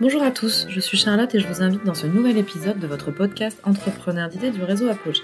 [0.00, 2.86] Bonjour à tous, je suis Charlotte et je vous invite dans ce nouvel épisode de
[2.86, 5.20] votre podcast Entrepreneur d'idées du réseau Apogée.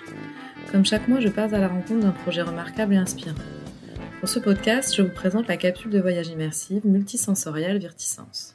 [0.70, 3.38] Comme chaque mois, je pars à la rencontre d'un projet remarquable et inspirant.
[4.20, 8.54] Pour ce podcast, je vous présente la capsule de voyage immersive multisensorielle Virtisense.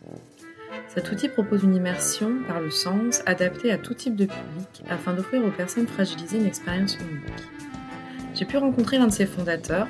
[0.90, 5.14] Cet outil propose une immersion par le sens adaptée à tout type de public afin
[5.14, 7.34] d'offrir aux personnes fragilisées une expérience unique.
[8.36, 9.88] J'ai pu rencontrer l'un de ses fondateurs,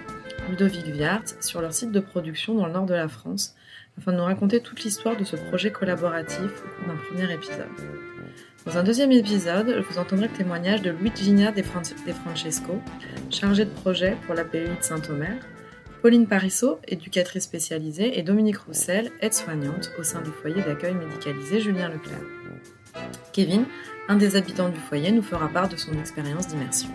[0.49, 3.53] Ludovic Viart, sur leur site de production dans le nord de la France
[3.97, 7.67] afin de nous raconter toute l'histoire de ce projet collaboratif au cours d'un premier épisode.
[8.65, 12.79] Dans un deuxième épisode, vous entendrez le témoignage de Louis Vigna de Francesco,
[13.29, 15.39] chargé de projet pour l'API de Saint-Omer,
[16.01, 21.89] Pauline Parissot, éducatrice spécialisée, et Dominique Roussel, aide-soignante au sein du foyer d'accueil médicalisé Julien
[21.89, 22.21] Leclerc.
[23.33, 23.65] Kevin,
[24.07, 26.89] un des habitants du foyer, nous fera part de son expérience d'immersion.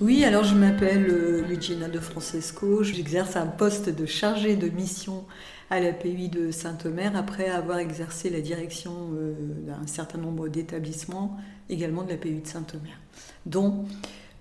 [0.00, 5.24] Oui, alors je m'appelle euh, Luigina de Francesco, j'exerce un poste de chargé de mission
[5.70, 9.34] à l'API de Saint-Omer après avoir exercé la direction euh,
[9.66, 11.36] d'un certain nombre d'établissements,
[11.68, 12.98] également de l'API de Saint-Omer,
[13.46, 13.84] dont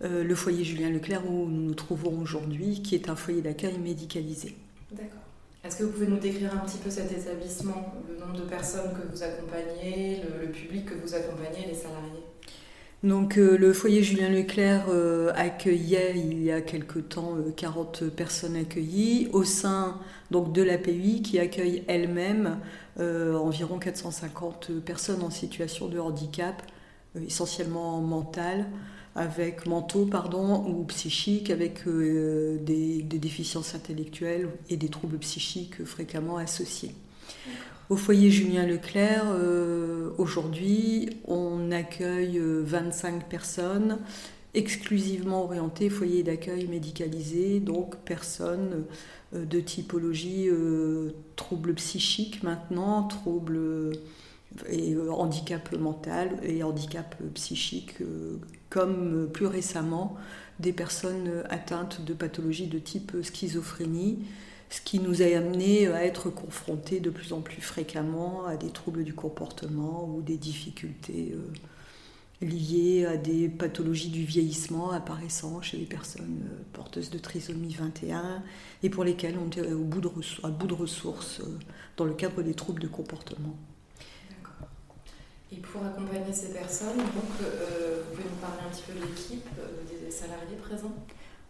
[0.03, 3.77] euh, le foyer Julien Leclerc où nous nous trouvons aujourd'hui, qui est un foyer d'accueil
[3.79, 4.55] médicalisé.
[4.91, 5.21] D'accord.
[5.63, 8.91] Est-ce que vous pouvez nous décrire un petit peu cet établissement, le nombre de personnes
[8.93, 12.23] que vous accompagnez, le, public que vous accompagnez, les salariés?
[13.05, 14.85] Donc euh, le foyer Julien Leclerc
[15.35, 19.99] accueillait il y a quelque temps 40 personnes accueillies au sein
[20.31, 22.59] donc de l'API qui accueille elle-même
[22.97, 26.61] euh, environ 450 personnes en situation de handicap,
[27.17, 28.67] euh, essentiellement mental,
[29.15, 36.37] avec mentaux pardon, ou psychiques, avec euh, des, déficiences intellectuelles et des troubles psychiques fréquemment
[36.37, 36.95] associés.
[37.89, 39.25] Au foyer Julien Leclerc,
[40.17, 43.99] aujourd'hui, on accueille 25 personnes
[44.55, 48.85] exclusivement orientées foyer d'accueil médicalisé, donc personnes
[49.33, 53.91] euh, de typologie euh, troubles psychiques maintenant, troubles euh,
[54.69, 57.95] et handicap mental et handicap psychique,
[58.69, 60.15] comme plus récemment
[60.61, 64.19] des personnes atteintes de pathologies de type schizophrénie,
[64.69, 68.69] ce qui nous a amené à être confrontés de plus en plus fréquemment à des
[68.69, 71.35] troubles du comportement ou des difficultés
[72.41, 78.43] liées à des pathologies du vieillissement apparaissant chez les personnes euh, porteuses de trisomie 21
[78.83, 80.09] et pour lesquelles on est au bout de,
[80.43, 81.57] à bout de ressources euh,
[81.97, 83.55] dans le cadre des troubles de comportement.
[85.51, 89.05] Et pour accompagner ces personnes, donc, euh, vous pouvez nous parler un petit peu de
[89.05, 89.47] l'équipe,
[89.87, 90.95] des salariés présents?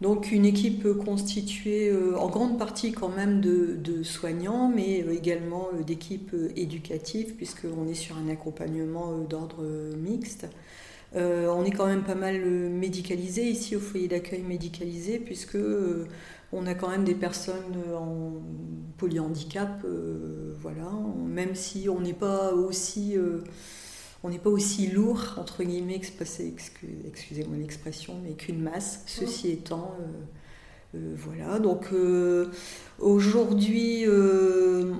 [0.00, 7.34] Donc une équipe constituée en grande partie quand même de, soignants, mais également d'équipes éducatives,
[7.34, 9.64] puisqu'on est sur un accompagnement d'ordre
[9.96, 10.46] mixte.
[11.14, 15.54] Euh, on est quand même pas mal euh, médicalisé ici au foyer d'accueil médicalisé puisque
[15.54, 16.06] euh,
[16.52, 18.32] on a quand même des personnes en
[18.98, 19.84] polyhandicap,
[20.60, 20.90] voilà.
[21.26, 23.16] Même si on n'est pas aussi
[24.22, 29.02] on n'est pas aussi lourd, entre guillemets, excusez-moi l'expression, mais qu'une masse.
[29.06, 29.96] Ceci étant,
[30.94, 31.58] voilà.
[31.58, 31.88] Donc
[32.98, 34.04] aujourd'hui,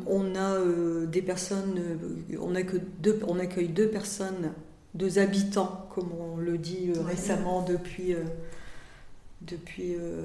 [0.06, 1.80] on a des personnes,
[2.40, 4.52] on, a que deux, on accueille deux personnes
[4.96, 8.24] deux habitants, comme on le dit euh, récemment depuis, euh,
[9.46, 10.22] depuis, euh,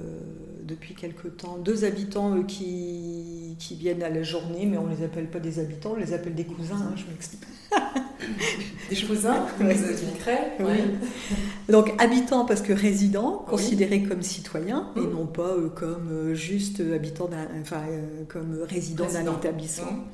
[0.63, 1.57] depuis quelque temps.
[1.57, 5.59] Deux habitants qui, qui, viennent à la journée, mais on ne les appelle pas des
[5.59, 7.41] habitants, on les appelle des cousins, hein, je m'explique.
[8.89, 10.37] des cousins, vous expliquerez.
[10.59, 11.37] Oui.
[11.69, 17.29] Donc habitants parce que résidents, considérés comme citoyens, et non pas comme juste habitants,
[17.61, 17.83] enfin
[18.27, 20.05] comme résidents d'un établissement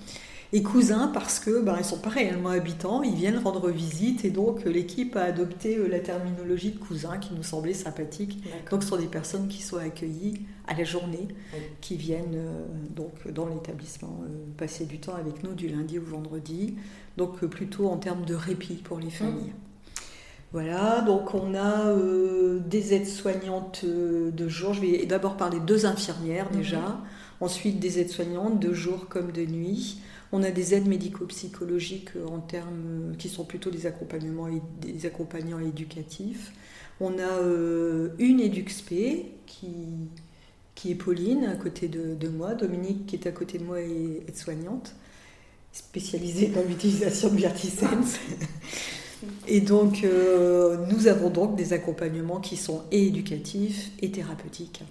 [0.53, 4.29] et cousins parce que ben, ils sont pas réellement habitants, ils viennent rendre visite et
[4.29, 8.43] donc euh, l'équipe a adopté euh, la terminologie de cousins qui nous semblait sympathique.
[8.71, 11.27] Donc ce sont des personnes qui sont accueillies à la journée,
[11.81, 14.21] qui viennent euh, donc dans l'établissement
[14.57, 16.75] passer du temps avec nous du lundi au vendredi,
[17.17, 19.53] donc plutôt en termes de répit pour les familles.
[20.53, 21.93] Voilà, donc on a
[22.65, 24.73] des aides-soignantes de jour.
[24.73, 26.95] Je vais d'abord parler deux infirmières déjà, mhm.
[27.41, 29.99] ensuite des aides-soignantes de jour comme de nuit.
[30.31, 34.47] On a des aides médico-psychologiques euh, en termes euh, qui sont plutôt des accompagnements
[34.81, 36.51] des accompagnants éducatifs.
[36.99, 38.91] On a euh, une EduxP
[39.45, 39.69] qui,
[40.75, 44.23] qui est Pauline à côté de, moi, Dominique qui est à côté de moi et
[44.27, 44.95] aide-soignante,
[45.71, 48.17] spécialisée dans l'utilisation de Vertisense.
[49.47, 50.05] Et donc,
[50.91, 54.83] nous avons donc des accompagnements qui sont éducatifs et thérapeutiques,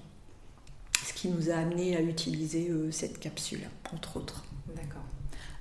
[1.06, 3.60] ce qui nous a amené à utiliser cette capsule,
[3.92, 4.44] entre autres.
[4.74, 5.05] D'accord.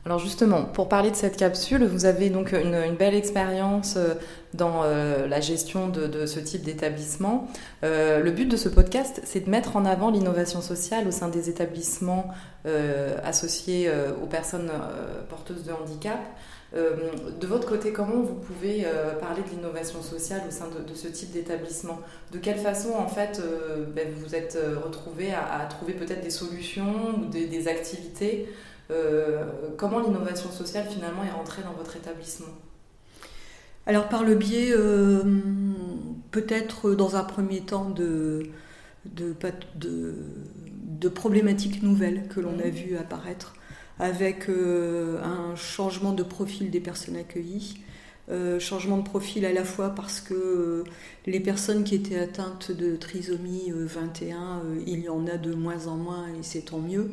[0.07, 4.13] Alors justement, pour parler de cette capsule, vous avez donc une, belle expérience euh,
[4.53, 7.47] dans euh, la gestion de, ce type d'établissement.
[7.83, 11.27] Euh, le but de ce podcast, c'est de mettre en avant l'innovation sociale au sein
[11.27, 12.27] des établissements
[13.23, 13.91] associés
[14.23, 14.71] aux personnes
[15.29, 16.19] porteuses de handicap.
[16.73, 18.87] de votre côté, comment vous pouvez
[19.19, 21.99] parler de l'innovation sociale au sein de, ce type d'établissement?
[22.31, 23.39] De quelle façon, en fait,
[23.95, 28.47] ben, vous vous êtes retrouvé à, trouver peut-être des solutions ou des activités?
[29.77, 32.53] Comment l'innovation sociale finalement est rentrée dans votre établissement?
[33.87, 35.21] Alors par le biais euh,
[36.31, 38.47] peut-être dans un premier temps de,
[39.05, 39.35] de,
[39.75, 42.69] de, problématiques nouvelles que l'on a mmh.
[42.69, 43.53] vues apparaître
[43.99, 47.77] avec euh, un changement de profil des personnes accueillies.
[48.59, 50.83] changement de profil à la fois parce que
[51.27, 55.95] les personnes qui étaient atteintes de trisomie 21, il y en a de moins en
[55.95, 57.11] moins et c'est tant mieux.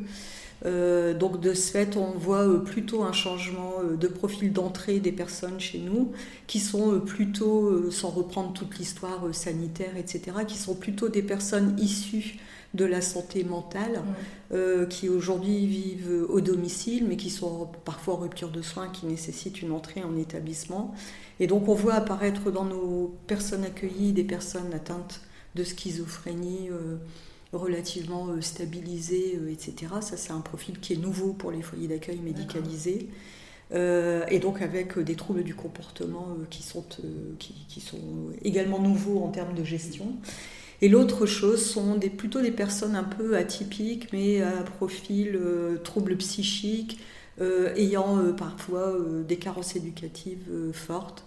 [0.65, 4.99] Euh, donc de ce fait, on voit euh, plutôt un changement euh, de profil d'entrée
[4.99, 6.11] des personnes chez nous,
[6.47, 12.39] qui sont plutôt, sans reprendre toute l'histoire sanitaire, etc., qui sont plutôt des personnes issues
[12.73, 14.01] de la santé mentale,
[14.89, 19.61] qui aujourd'hui vivent au domicile, mais qui sont parfois en rupture de soins, qui nécessitent
[19.61, 20.95] une entrée en établissement.
[21.39, 25.21] Et donc on voit apparaître dans nos personnes accueillies des personnes atteintes
[25.53, 26.69] de schizophrénie
[27.57, 29.93] relativement euh, stabilisé, euh, etc.
[30.01, 33.09] Ça, c'est un profil qui est nouveau pour les foyers d'accueil médicalisés.
[33.73, 36.85] Euh, et donc avec des troubles du comportement qui, sont,
[37.39, 37.97] qui, sont
[38.43, 40.13] également nouveaux en termes de gestion.
[40.81, 45.39] Et l'autre chose sont des, plutôt des personnes un peu atypiques, mais à profil
[45.83, 46.99] troubles psychiques,
[47.39, 48.95] ayant parfois
[49.25, 51.23] des carences éducatives fortes,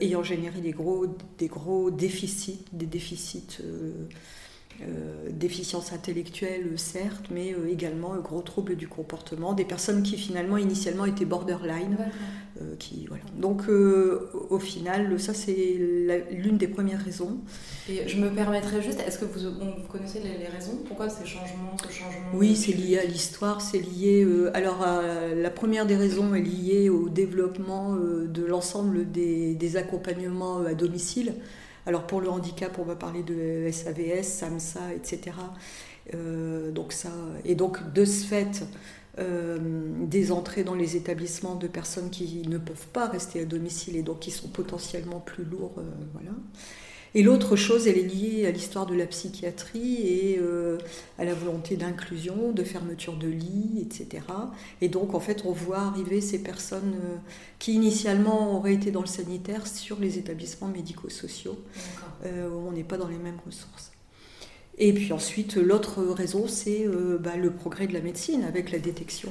[0.00, 1.06] ayant généré des gros,
[1.38, 3.58] des gros déficits, des déficits
[4.80, 10.56] euh, déficience intellectuelle, certes, mais euh, également gros troubles du comportement, des personnes qui finalement
[10.56, 11.96] initialement étaient borderline.
[12.60, 13.22] Euh, qui, voilà.
[13.36, 15.78] Donc au final, ça c'est
[16.30, 17.38] l'une des premières raisons.
[17.88, 20.78] Et je me permettrais juste, est-ce que vous, connaissez les, raisons?
[20.86, 24.26] Pourquoi ces changements, ce changement Oui, c'est lié à l'histoire, c'est lié...
[24.54, 24.84] alors
[25.36, 31.34] la première des raisons est liée au développement de l'ensemble des, des accompagnements à domicile.
[31.86, 35.32] Alors pour le handicap, on va parler de SAVS, SAMSA, etc.
[36.14, 37.10] Euh, donc ça,
[37.44, 38.64] et donc de ce fait,
[39.18, 39.58] euh,
[40.06, 44.02] des entrées dans les établissements de personnes qui ne peuvent pas rester à domicile et
[44.02, 45.74] donc qui sont potentiellement plus lourds.
[45.78, 45.82] Euh,
[46.14, 46.30] voilà.
[47.14, 50.78] Et l'autre chose, elle est liée à l'histoire de la psychiatrie et euh,
[51.18, 54.24] à la volonté d'inclusion, de fermeture de lits, etc.
[54.80, 57.16] Et donc, en fait, on voit arriver ces personnes euh,
[57.58, 61.58] qui initialement auraient été dans le sanitaire sur les établissements médico-sociaux,
[62.24, 63.92] euh, où on n'est pas dans les mêmes ressources.
[64.84, 66.88] Et puis ensuite, l'autre raison, c'est
[67.20, 69.30] bah, le progrès de la médecine avec la détection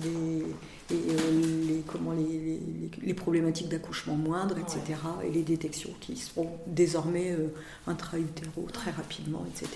[0.00, 0.44] des
[0.92, 2.60] et euh, les, comment, les,
[3.02, 4.98] les, problématiques d'accouchement moindres, etc.
[5.24, 7.48] Et les détections qui seront désormais euh,
[7.86, 9.70] intra-utéro très rapidement, etc.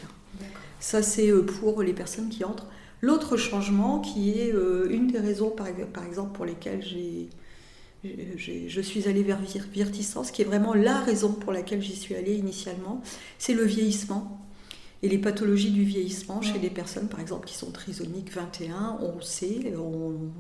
[0.81, 2.67] Ça, c'est euh, pour les personnes qui entrent.
[3.03, 4.53] L'autre changement, qui est
[4.89, 7.29] une des raisons, par, par exemple, pour lesquelles j'ai,
[8.03, 9.39] je suis allée vers
[9.71, 13.03] Virtissance, qui est vraiment la raison pour laquelle j'y suis allée initialement,
[13.39, 14.46] c'est le vieillissement.
[15.03, 19.21] Et les pathologies du vieillissement chez les personnes, par exemple, qui sont trisomiques 21, on
[19.21, 19.73] sait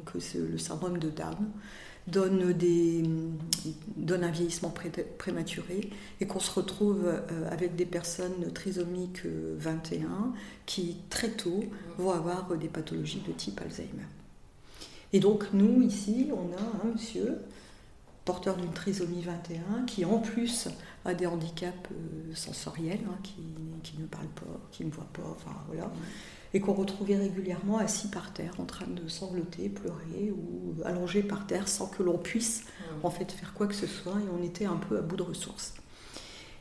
[0.06, 1.36] que le syndrome de Down
[2.06, 3.02] donne, des,
[3.96, 4.72] donne un vieillissement
[5.18, 10.32] prématuré et qu'on se retrouve euh, avec des personnes trisomiques 21
[10.64, 11.64] qui, très tôt,
[11.98, 14.06] vont avoir des pathologies de type Alzheimer.
[15.12, 17.38] Et donc, nous, ici, on a un monsieur
[18.24, 20.68] porteur d'une trisomie 21 qui, en plus,
[21.06, 23.42] a des handicaps euh, sensoriels, hein, qui,
[23.82, 25.90] qui, ne parle pas, qui ne voit pas, enfin voilà,
[26.54, 31.46] et qu'on retrouvait régulièrement assis par terre, en train de sangloter, pleurer ou allongé par
[31.46, 32.64] terre sans que l'on puisse
[33.02, 35.22] en fait faire quoi que ce soit, et on était un peu à bout de
[35.22, 35.74] ressources.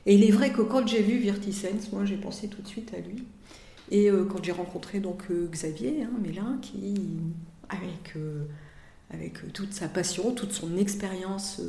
[0.06, 2.94] Et il est vrai que quand j'ai vu Virtisens, moi j'ai pensé tout de suite
[2.94, 3.24] à lui.
[3.92, 6.96] Et euh, quand j'ai rencontré donc euh, Xavier hein, Mélin, qui
[7.70, 8.16] avec
[9.12, 11.62] avec toute sa passion, toute son expérience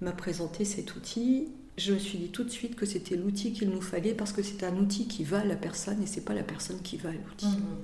[0.00, 3.70] m'a présenté cet outil je me suis dit tout de suite que c'était l'outil qu'il
[3.70, 6.34] nous fallait parce que c'est un outil qui va à la personne et c'est pas
[6.34, 7.46] la personne qui va à l'outil.
[7.46, 7.76] Mhm.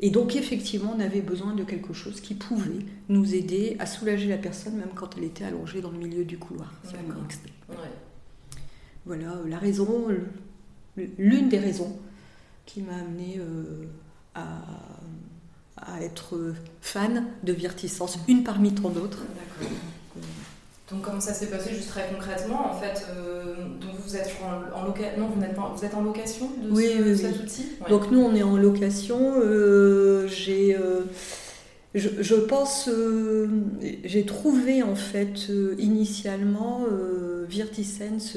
[0.00, 4.28] Et donc effectivement, on avait besoin de quelque chose qui pouvait nous aider à soulager
[4.28, 6.72] la personne même quand elle était allongée dans le milieu du couloir.
[9.06, 10.08] Voilà euh, la raison,
[10.96, 11.96] l'une des raisons
[12.66, 13.84] qui m'a amené euh,
[14.34, 14.62] à,
[15.76, 19.22] à, être fan de Virtissance, une parmi tant d'autres.
[20.90, 24.30] Donc comment ça s'est passé juste très concrètement En fait, euh, donc vous êtes
[24.74, 27.66] en, location, non, vous êtes, vous êtes en location de, cet outil?
[27.88, 29.34] Donc nous on est en location.
[29.38, 31.04] Euh, j'ai, euh,
[31.94, 32.90] je, pense,
[34.04, 35.48] j'ai trouvé en fait
[35.78, 36.84] initialement
[37.48, 38.36] Virtisense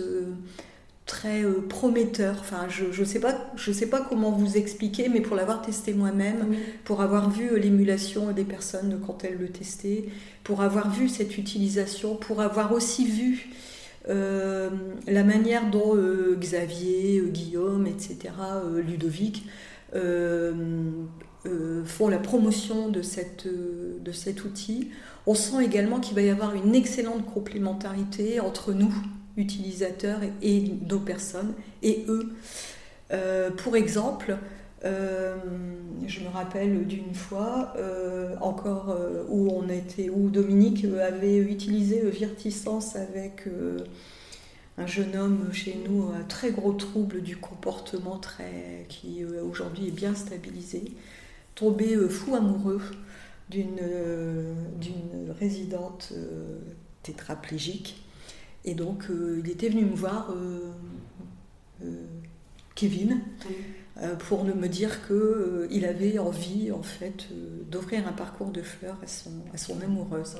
[1.07, 2.35] très prometteur.
[2.39, 5.93] Enfin, je ne sais, pas, je sais pas comment vous expliquer, mais pour l'avoir testé
[5.93, 10.05] moi-même, pour avoir vu l'émulation des personnes quand elles le testaient,
[10.43, 13.49] pour avoir vu cette utilisation, pour avoir aussi vu
[14.09, 14.69] euh,
[15.05, 18.17] la manière dont euh, Xavier, euh, Guillaume, etc.,
[18.85, 19.43] Ludovic,
[21.85, 24.89] font la promotion de, cette, de cet outil,
[25.25, 28.93] on sent également qu'il va y avoir une excellente complémentarité entre nous,
[29.37, 31.53] utilisateurs, et, nos personnes,
[31.83, 32.33] et eux.
[33.57, 34.37] pour exemple,
[34.85, 35.35] euh,
[36.05, 42.07] je me rappelle d'une fois euh, encore euh, où on était, où Dominique avait utilisé
[42.09, 43.47] Virticence avec
[44.77, 49.91] un jeune homme chez nous, un très gros trouble du comportement, très, qui aujourd'hui est
[49.91, 50.83] bien stabilisé,
[51.55, 52.81] tombé fou amoureux
[53.49, 53.79] d'une
[55.39, 56.13] résidente
[57.01, 58.06] tétraplégique.
[58.67, 60.31] Et donc il était venu me voir,
[62.75, 63.19] Kevin.
[64.03, 68.61] Euh, pour me dire qu'il euh, avait envie en fait euh, d'offrir un parcours de
[68.61, 70.35] fleurs à son, à son amoureuse.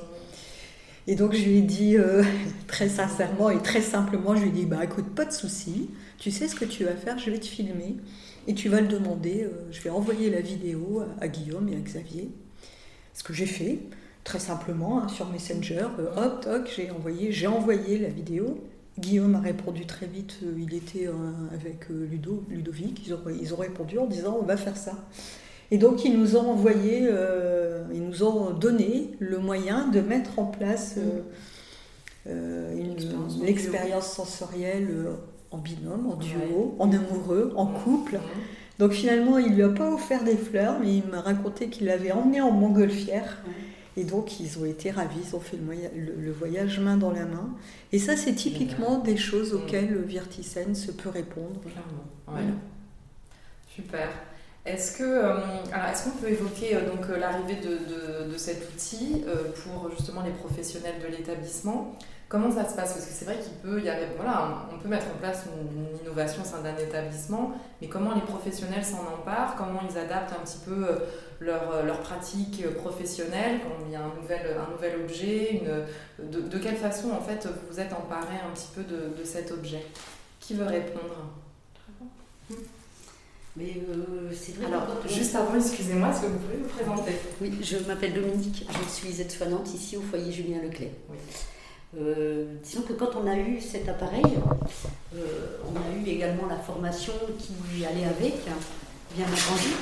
[1.08, 1.96] Et donc je lui ai dit
[2.68, 6.30] très sincèrement et très simplement, je lui ai dit bah écoute pas de souci, tu
[6.30, 7.96] sais ce que tu vas faire, je vais te filmer
[8.46, 9.48] et tu vas le demander.
[9.72, 12.30] je vais envoyer la vidéo à, Guillaume et à Xavier.
[13.14, 13.80] Ce que j'ai fait
[14.28, 15.86] très simplement hein, sur Messenger,
[16.18, 18.58] hop toc, j'ai envoyé, j'ai envoyé la vidéo
[18.98, 21.12] Guillaume a répondu très vite, euh, il était euh,
[21.54, 24.92] avec euh, Ludo, Ludovic, ils ont, ils ont, répondu en disant on va faire ça.
[25.70, 27.08] Et donc ils nous ont envoyé,
[27.94, 30.96] ils nous ont donné le moyen de mettre en place
[32.26, 32.96] une,
[33.46, 34.88] expérience sensorielle
[35.50, 38.18] en binôme, en duo, en amoureux, en couple.
[38.78, 42.12] Donc finalement, il lui a pas offert des fleurs, mais il m'a raconté qu'il l'avait
[42.12, 43.42] emmené en montgolfière.
[43.98, 47.50] Et donc, ils ont été ravis, ils ont fait le, voyage main dans la main.
[47.90, 49.88] Et ça, c'est typiquement des choses auxquelles
[50.72, 51.60] se peut répondre.
[51.62, 52.54] Clairement.
[53.66, 54.08] Super.
[54.64, 55.34] Est-ce que, euh,
[55.90, 59.24] est-ce qu'on peut évoquer euh, donc euh, l'arrivée de, de, cet outil
[59.64, 61.96] pour justement les professionnels de l'établissement?
[62.28, 62.92] Comment ça se passe?
[62.92, 65.98] Parce que c'est vrai qu'il peut y avoir, voilà, on peut mettre en place une,
[66.06, 69.56] innovation au sein d'un établissement, mais comment les professionnels s'en emparent?
[69.56, 70.86] Comment ils adaptent un petit peu
[71.40, 76.40] leur, leur pratique professionnelle quand il y a un nouvel, un nouvel objet une, de,
[76.40, 79.50] de, quelle façon en fait vous vous êtes emparé un petit peu de, de cet
[79.52, 79.84] objet?
[80.40, 81.30] Qui veut répondre?
[83.56, 84.66] Mais euh, c'est vrai.
[84.66, 87.12] Alors, juste avant, excusez-moi, est-ce que vous pouvez vous présenter?
[87.40, 90.92] Oui, je m'appelle Dominique, je suis aide-soignante ici au foyer Julien Leclerc.
[91.10, 91.16] Oui.
[91.98, 94.22] Euh, disons que quand on a eu cet appareil,
[95.16, 98.34] euh, on a eu également la formation qui allait avec,
[99.16, 99.72] bien entendu,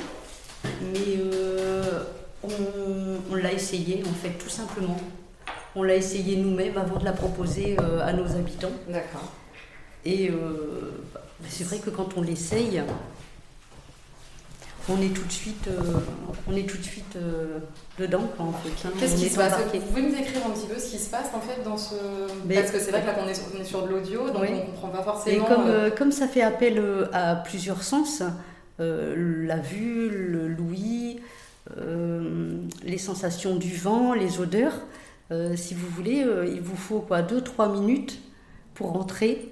[0.81, 1.19] mais
[2.43, 2.49] on,
[3.31, 4.97] on l'a essayé en fait tout simplement.
[5.75, 8.71] On l'a essayé nous-mêmes avant de la proposer à nos habitants.
[8.87, 9.31] D'accord.
[10.05, 10.31] Et
[11.47, 12.81] c'est vrai que quand on l'essaye,
[14.89, 15.81] on est tout de suite, euh,
[16.49, 17.59] on est tout de suite euh,
[17.99, 18.87] dedans en fait.
[18.87, 18.91] Hein.
[18.99, 19.53] Qu'est-ce qui se passe?
[19.73, 21.95] Vous pouvez nous décrire un petit peu ce qui se passe en fait dans ce
[22.53, 23.27] parce que c'est vrai que là on
[23.59, 25.45] est, sur de l'audio donc on comprend pas forcément.
[25.45, 26.81] Et comme, euh, comme ça fait appel
[27.11, 28.23] à plusieurs sens,
[28.79, 31.19] la vue, le l'ouïe,
[32.83, 34.79] les sensations du vent, les odeurs.
[35.55, 38.19] si vous voulez, il vous faut quoi, 2-3 minutes
[38.73, 39.51] pour rentrer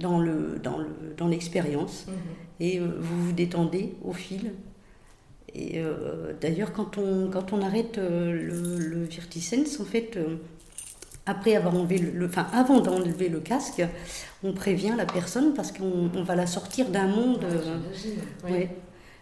[0.00, 2.14] dans le dans le dans l'expérience mhm.
[2.60, 4.52] et euh, vous vous détendez au fil
[5.54, 9.08] et euh, d'ailleurs quand on quand on arrête euh, le, le
[9.80, 10.18] en fait
[11.26, 13.82] après avoir enlevé le, enfin avant d'enlever le casque
[14.42, 17.44] on prévient la personne parce qu'on va la sortir d'un monde
[18.48, 18.70] ouais.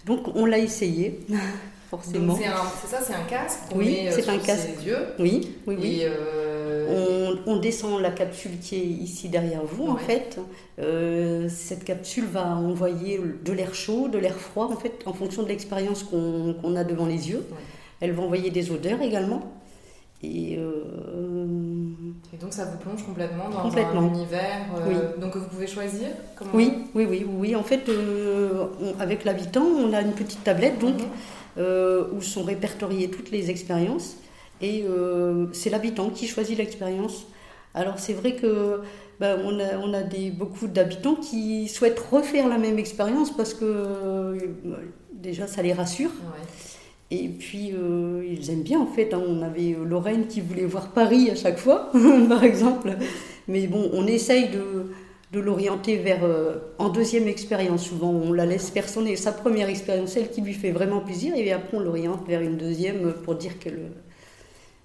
[0.07, 1.21] donc on l'a essayé
[1.91, 6.03] forcément c'est ça c'est un casque oui c'est un casque ses yeux oui oui oui
[7.47, 10.39] on, descend la capsule qui est ici derrière vous, en fait.
[10.79, 15.43] Euh, cette capsule va envoyer de l'air chaud, de l'air froid, en fait, en fonction
[15.43, 17.45] de l'expérience qu'on a devant les yeux.
[18.01, 19.53] Elle va envoyer des odeurs également.
[20.23, 20.85] Et, euh,
[22.41, 24.67] donc ça vous plonge complètement dans un univers.
[24.77, 26.09] Euh, donc vous pouvez choisir
[26.55, 27.57] oui, oui, oui, oui.
[27.57, 27.91] En fait,
[29.01, 30.97] avec l'habitant, on a une petite tablette donc
[31.57, 31.65] mhm.
[32.13, 34.17] où sont répertoriées toutes les expériences.
[34.61, 37.27] Et euh, c'est l'habitant qui choisit l'expérience.
[37.75, 38.81] Alors c'est vrai que
[39.21, 43.55] ben, on a, on a des, beaucoup d'habitants qui souhaitent refaire la même expérience parce
[43.55, 44.39] que euh,
[45.13, 46.11] déjà ça les rassure.
[47.11, 49.15] Et puis euh, ils aiment bien en fait.
[49.15, 49.23] Hein.
[49.27, 51.91] On avait Lorraine qui voulait voir Paris à chaque fois,
[52.29, 52.91] par exemple.
[53.47, 54.93] Mais bon, on essaye de,
[55.33, 56.21] de l'orienter vers
[56.79, 57.85] en deuxième expérience.
[57.85, 61.51] Souvent, on la laisse personner sa première expérience, celle qui lui fait vraiment plaisir, et
[61.53, 63.83] après on l'oriente vers une deuxième pour dire que le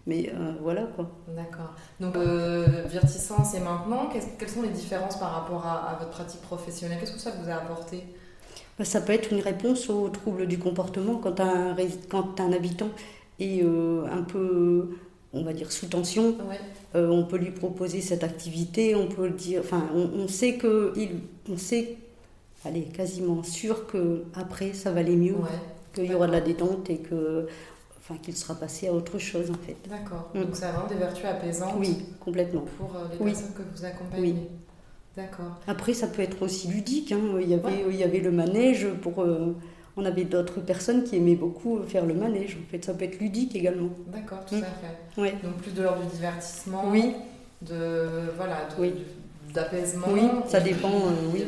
[0.05, 1.09] mais euh, voilà quoi.
[1.29, 1.73] D'accord.
[1.99, 6.97] Donc, euh, Vertissance et maintenant, quelles sont les différences par rapport à, votre pratique professionnelle?
[6.99, 8.03] Qu'est-ce que ça vous a apporté?
[8.77, 11.75] Bah, Ça peut être une réponse aux troubles du comportement quand un,
[12.09, 12.89] quand un habitant
[13.39, 14.89] est euh, un peu,
[15.33, 16.35] on va dire, sous tension.
[16.93, 19.61] on peut lui proposer cette activité, on peut le dire.
[19.63, 20.93] Enfin, on, sait que.
[20.95, 21.97] Il, on sait,
[22.65, 25.35] allez, quasiment sûr que après ça va aller mieux.
[25.93, 27.47] qu'il y aura de la détente et que
[28.03, 29.77] enfin qu'il sera passé à autre chose en fait.
[29.89, 30.29] D'accord.
[30.33, 30.41] Mm.
[30.41, 31.73] Donc ça a vraiment des vertus apaisantes.
[31.77, 32.65] Oui, complètement.
[32.77, 34.33] Pour euh, les personnes que vous accompagnez.
[34.33, 34.35] Oui.
[35.15, 35.59] D'accord.
[35.67, 37.11] Après, ça peut être aussi ludique.
[37.11, 37.21] Hein.
[37.39, 39.21] Il, y avait, il y avait le manège pour.
[39.21, 39.55] Euh,
[39.95, 42.57] on avait d'autres personnes qui aimaient beaucoup faire le manège.
[42.59, 43.89] En fait, ça peut être ludique également.
[44.07, 45.21] D'accord, tout à fait.
[45.21, 45.35] Ouais.
[45.43, 46.85] Donc plus de l'ordre du divertissement.
[46.89, 47.13] Oui.
[47.61, 48.67] De voilà,
[49.53, 50.07] d'apaisement.
[50.09, 50.89] Oui, ça dépend.
[50.89, 51.45] Euh, oui.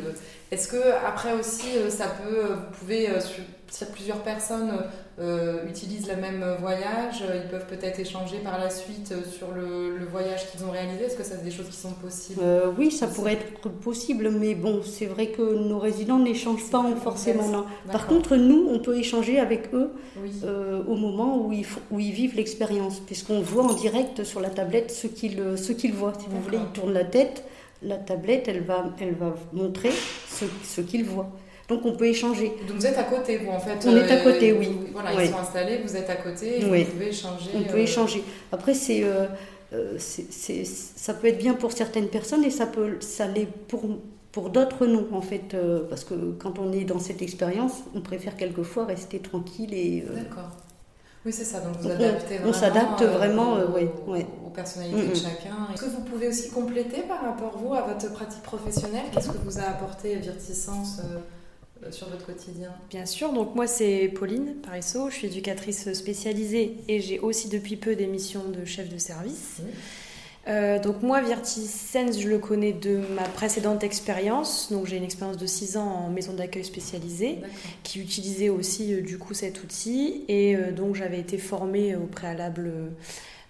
[0.52, 4.70] Est-ce que après aussi, ça peut, vous pouvez si plusieurs personnes
[5.18, 9.50] euh, utilisent le même voyage, euh, ils peuvent peut-être échanger par la suite euh, sur
[9.50, 11.04] le, voyage qu'ils ont réalisé.
[11.04, 12.42] Est-ce que ça, c'est des choses qui sont possibles?
[12.76, 17.48] Oui, ça pourrait être possible, mais bon, c'est vrai que nos résidents n'échangent pas forcément.
[17.48, 17.64] Non.
[17.90, 19.90] Par contre, nous, on peut échanger avec eux
[20.86, 24.90] au moment où ils, où ils vivent l'expérience, puisqu'on voit en direct sur la tablette
[24.90, 26.12] ce qu'ils voient.
[26.18, 27.44] Si vous voulez, ils tournent la tête,
[27.82, 29.92] la tablette, elle va, elle va montrer
[30.28, 31.30] ce, ce qu'ils voient.
[31.68, 32.52] Donc on peut échanger.
[32.68, 33.86] Donc vous êtes à côté, vous en fait.
[33.86, 34.70] On est à côté, oui.
[34.92, 37.50] voilà, ils sont installés, vous êtes à côté, et vous pouvez échanger.
[37.54, 38.22] On peut euh, échanger.
[38.52, 39.26] Après, euh,
[39.72, 43.82] euh, c'est, ça peut être bien pour certaines personnes et ça peut, ça l'est pour
[44.30, 45.56] pour d'autres non en fait,
[45.88, 50.04] parce que quand on est dans cette expérience, on préfère quelquefois rester tranquille et.
[50.14, 50.50] D'accord.
[51.24, 51.58] Oui, c'est ça.
[51.58, 55.56] Donc vous adaptez on, s'adapte vraiment, aux, aux, personnalités de chacun.
[55.74, 59.06] Est-ce que vous pouvez aussi compléter par rapport vous à votre pratique professionnelle?
[59.12, 61.18] Qu'est-ce que vous a apporté Virticence euh,
[61.90, 67.00] sur votre quotidien Bien sûr, donc moi c'est Pauline Parisot, je suis éducatrice spécialisée et
[67.00, 69.60] j'ai aussi depuis peu des missions de chef de service.
[70.48, 75.36] Euh, donc moi VirtiSense, je le connais de ma précédente expérience, donc j'ai une expérience
[75.36, 77.38] de 6 ans en maison d'accueil spécialisée
[77.82, 80.24] qui utilisait aussi euh, du coup cet outil.
[80.28, 82.70] Et donc j'avais été formée au préalable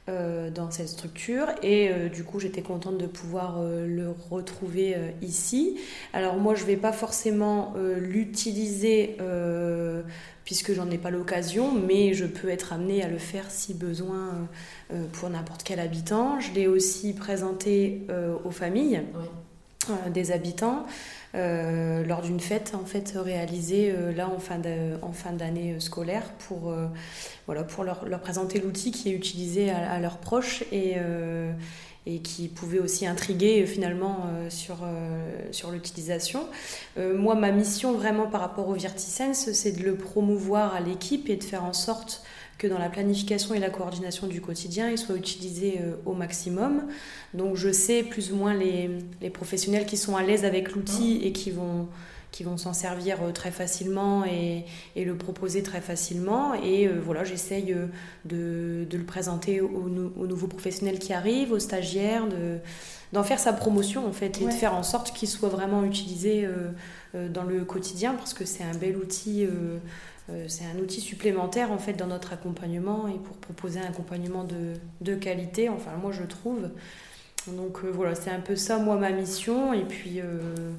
[0.09, 4.97] euh, dans cette structure et euh, du coup j'étais contente de pouvoir euh, le retrouver
[5.21, 5.81] ici.
[6.13, 9.17] Alors moi je vais pas forcément l'utiliser
[10.45, 14.49] puisque j'en ai pas l'occasion, mais je peux être amenée à le faire si besoin
[15.13, 16.39] pour n'importe quel habitant.
[16.39, 18.07] Je l'ai aussi présenté
[18.45, 19.03] aux familles
[20.13, 20.87] des habitants.
[21.37, 24.59] Euh, lors d'une fête en fait réalisée euh, là en fin
[25.03, 26.73] en fin d'année euh, scolaire pour
[27.45, 30.97] voilà pour leur, présenter l'outil qui est utilisé à, leurs proches et
[32.07, 34.77] et qui pouvait aussi intriguer finalement sur,
[35.51, 36.47] sur l'utilisation.
[36.97, 41.37] moi, ma mission vraiment par rapport au Virtisense, c'est de le promouvoir à l'équipe et
[41.37, 42.23] de faire en sorte
[42.59, 46.85] que dans la planification et la coordination du quotidien, il soit utilisé euh, au maximum.
[47.35, 48.91] Donc je sais plus ou moins les,
[49.21, 51.89] les professionnels qui sont à l'aise avec l'outil et qui vont,
[52.33, 54.65] qui vont s'en servir euh, très facilement et,
[54.95, 56.55] et, le proposer très facilement.
[56.55, 57.75] Et euh, voilà, j'essaye
[58.25, 62.57] de, de, le présenter aux, aux, nouveaux professionnels qui arrivent, aux stagiaires, de,
[63.13, 66.49] d'en faire sa promotion en fait et de faire en sorte qu'il soit vraiment utilisé
[67.15, 69.47] dans le quotidien parce que c'est un bel outil
[70.49, 74.75] c'est un outil supplémentaire en fait dans notre accompagnement et pour proposer un accompagnement de,
[75.01, 76.69] de qualité, enfin moi je trouve.
[77.53, 80.73] Donc euh, voilà, c'est un peu ça moi ma mission et puis, euh,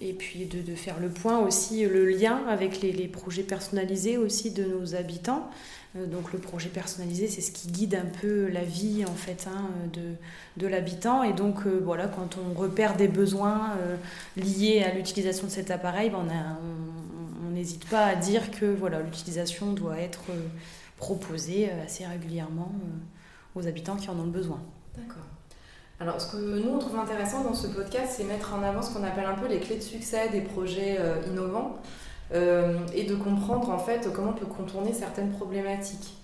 [0.00, 4.18] et puis de, de, faire le point aussi, le lien avec les, les projets personnalisés
[4.18, 5.48] aussi de nos habitants.
[5.94, 9.68] Donc le projet personnalisé, c'est ce qui guide un peu la vie en fait hein,
[9.92, 10.14] de,
[10.56, 11.22] de l'habitant.
[11.22, 13.76] Et donc voilà, quand on repère des besoins
[14.38, 16.56] liés à l'utilisation de cet appareil, ben, on, a,
[17.52, 20.48] n'hésite pas à dire que voilà, l'utilisation doit être euh,
[20.96, 24.60] proposée euh, assez régulièrement euh, aux habitants qui en ont besoin.
[24.96, 25.24] D'accord.
[26.00, 28.92] Alors, ce que nous, on trouve intéressant dans ce podcast, c'est mettre en avant ce
[28.92, 30.98] qu'on appelle un peu les clés de succès des projets
[31.30, 31.76] innovants
[32.34, 36.16] et de comprendre en fait comment on peut contourner certaines problématiques.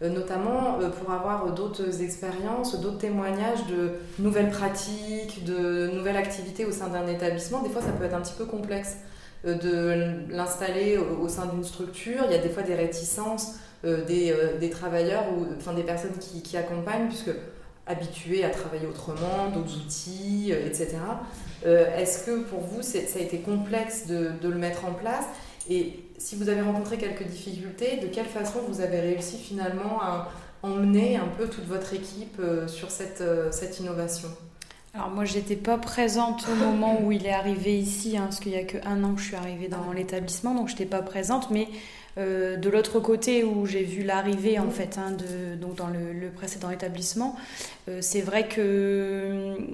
[0.00, 6.88] notamment pour avoir d'autres expériences, d'autres témoignages de nouvelles pratiques, de nouvelles activités au sein
[6.88, 7.60] d'un établissement.
[7.62, 8.96] Des fois, ça peut être un petit peu complexe.
[9.44, 12.22] Euh, de l'installer au, sein d'une structure.
[12.26, 16.16] Il y a des fois des réticences euh, des, euh, des, travailleurs ou des personnes
[16.18, 17.30] qui, accompagnent, puisque
[17.86, 20.96] habitués à travailler autrement, d'autres outils, etc.
[21.64, 25.24] Est-ce que pour vous, ça a été complexe de, de, le mettre en place?
[25.70, 30.32] Et si vous avez rencontré quelques difficultés, de quelle façon vous avez réussi finalement à
[30.64, 33.22] emmener un peu toute votre équipe sur cette,
[33.52, 34.30] cette innovation?
[34.96, 38.52] Alors moi j'étais pas présente au moment où il est arrivé ici, hein, parce qu'il
[38.52, 41.02] y a que un an que je suis arrivée dans l'établissement, donc je n'étais pas
[41.02, 41.68] présente, mais
[42.18, 46.30] euh, de l'autre côté où j'ai vu l'arrivée en fait, hein, de, donc dans le,
[46.30, 47.36] précédent établissement,
[47.88, 49.66] euh, c'est vrai que hum,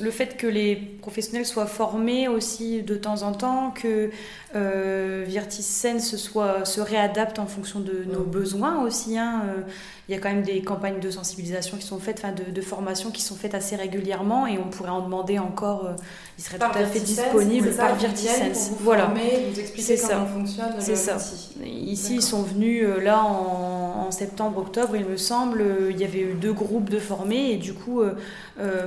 [0.00, 0.76] le fait que les
[1.08, 4.10] professionnels soient formés aussi de temps en temps, que
[4.54, 9.16] euh, Virtisense soit, se réadapte en fonction de nos besoins aussi.
[9.16, 9.62] Hein, euh,
[10.08, 13.10] il y a quand même des campagnes de sensibilisation qui sont faites, enfin de, formation
[13.10, 15.84] qui sont faites assez régulièrement et on pourrait en demander encore.
[15.84, 15.92] Euh,
[16.38, 18.70] il serait tout à fait disponible par Virtisense.
[18.80, 20.26] Voilà, vous expliquer comment ça.
[20.26, 20.74] fonctionne.
[20.78, 21.18] C'est ça.
[21.62, 25.62] Ici, ils sont venus euh, là en, en, septembre, octobre, il me semble.
[25.90, 28.02] il y avait eu deux groupes de formés et du coup,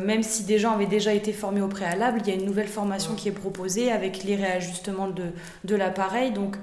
[0.04, 2.68] même si des gens avaient déjà été formés au préalable, il y a une nouvelle
[2.68, 5.26] formation qui est proposée avec les réajustements de
[5.64, 6.32] de l'appareil.
[6.32, 6.58] Donc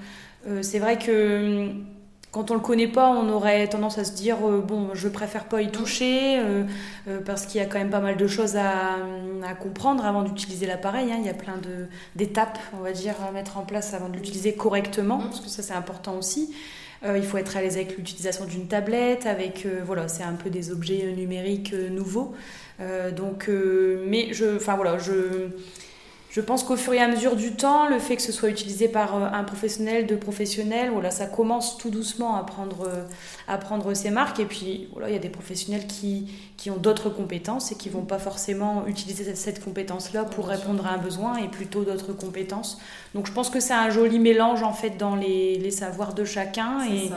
[0.46, 1.84] euh, c'est vrai que hum,
[2.30, 5.44] quand on le connaît pas, on aurait tendance à se dire euh, bon, je préfère
[5.44, 6.64] pas y toucher euh,
[7.24, 10.66] parce qu'il y a quand même pas mal de choses à, hum, comprendre avant d'utiliser
[10.66, 11.10] l'appareil.
[11.12, 11.16] Hein.
[11.20, 11.58] Il y a plein
[12.16, 15.62] d'étapes, on va dire, à mettre en place avant de l'utiliser correctement, parce que ça
[15.62, 16.54] c'est important aussi.
[17.04, 20.70] Il faut être à l'aise avec l'utilisation d'une tablette, avec voilà, c'est un peu des
[20.70, 22.34] objets numériques nouveaux.
[23.16, 25.48] donc, mais je, enfin voilà, je
[26.38, 28.86] je pense qu'au fur et à mesure du temps, le fait que ce soit utilisé
[28.86, 33.02] par euh, un professionnel, de professionnels, voilà, ça commence tout doucement à prendre, euh,
[33.48, 34.38] à prendre ses marques.
[34.38, 37.88] Et puis, voilà, il y a des professionnels qui, qui ont d'autres compétences et qui
[37.88, 42.78] vont pas forcément utiliser cette compétence-là pour répondre à un besoin et plutôt d'autres compétences.
[43.16, 46.24] Donc, je pense que c'est un joli mélange en fait dans les, les savoirs de
[46.24, 46.84] chacun.
[46.84, 47.10] Et,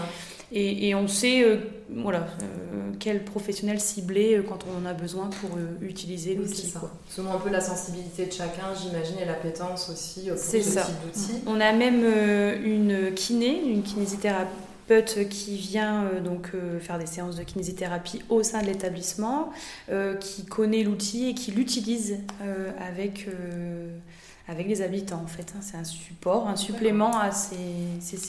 [0.54, 1.58] et, on sait euh,
[1.90, 6.74] voilà, euh, quel professionnel cibler euh, quand on en a besoin pour utiliser l'outil.
[7.10, 10.84] Selon un peu la sensibilité de chacun, j'imagine, et l'appétence aussi pour ce ça.
[10.84, 11.42] type d'outil.
[11.48, 12.04] On a même
[12.66, 18.68] une kiné, une kinésithérapeute qui vient donc faire des séances de kinésithérapie au sein de
[18.68, 19.52] l'établissement,
[20.20, 22.18] qui connaît l'outil et qui l'utilise
[22.78, 23.28] avec
[24.48, 25.54] avec les habitants en fait.
[25.56, 25.62] Hein.
[25.62, 27.56] C'est un support, un supplément à ses,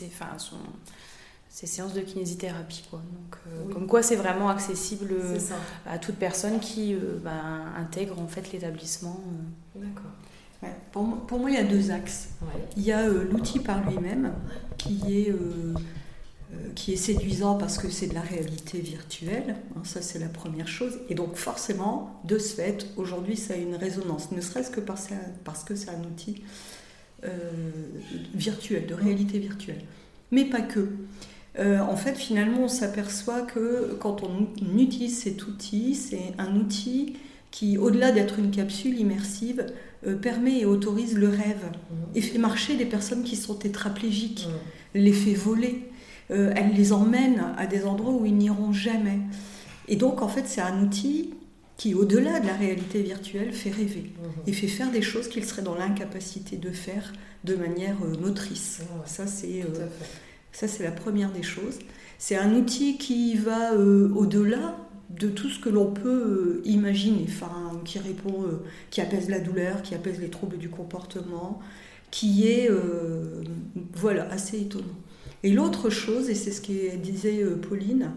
[0.06, 0.56] enfin, son,
[1.53, 2.83] ces séances de kinésithérapie.
[2.88, 3.01] Quoi.
[3.01, 5.38] Donc, euh, Comme quoi c'est vraiment accessible euh,
[5.87, 9.21] à toute personne qui euh, ben, intègre en fait l'établissement.
[9.77, 10.11] D'accord.
[10.93, 12.31] Pour, moi, il y a deux axes.
[12.77, 14.33] Il y a l'outil par lui-même
[14.79, 15.35] qui est,
[16.77, 19.57] qui est séduisant parce que c'est de la réalité virtuelle.
[19.75, 21.01] Hein, ça, c'est la première chose.
[21.09, 25.09] Et donc, forcément, de ce fait, aujourd'hui, ça a une résonance, ne serait-ce que parce,
[25.43, 26.45] parce que c'est un outil
[28.33, 29.83] virtuel, de réalité virtuelle.
[30.31, 30.91] Mais pas que.
[31.59, 37.17] Euh, en fait, finalement, on s'aperçoit que quand on utilise cet outil, c'est un outil
[37.51, 39.67] qui, au-delà d'être une capsule immersive,
[40.07, 41.95] euh, permet et autorise le rêve mmh.
[42.15, 44.49] et fait marcher des personnes qui sont tétraplégiques,
[44.95, 44.99] mmh.
[44.99, 45.91] les fait voler.
[46.31, 49.19] Euh, elle les emmène à des endroits où ils n'iront jamais.
[49.88, 51.35] Et donc, en fait, c'est un outil
[51.77, 54.49] qui, au-delà de la réalité virtuelle, fait rêver mmh.
[54.49, 57.12] et fait faire des choses qu'ils seraient dans l'incapacité de faire
[57.45, 58.81] de manière motrice.
[59.05, 59.65] Ça, c'est
[60.53, 61.79] ça, c'est la première des choses.
[62.19, 64.77] C'est un outil qui va euh, au-delà
[65.11, 69.41] de tout ce que l'on peut euh, imaginer, enfin, qui répond, euh, qui apaise la
[69.41, 71.61] douleur, qui apaise les troubles du comportement,
[72.11, 72.71] qui est
[73.95, 74.85] voilà, assez étonnant.
[75.43, 78.11] Et l'autre chose, et c'est ce que disait Pauline,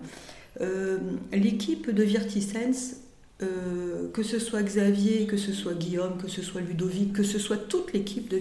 [1.32, 2.98] l'équipe de Virtisense,
[3.40, 7.56] que ce soit Xavier, que ce soit Guillaume, que ce soit Ludovic, que ce soit
[7.56, 8.36] toute l'équipe de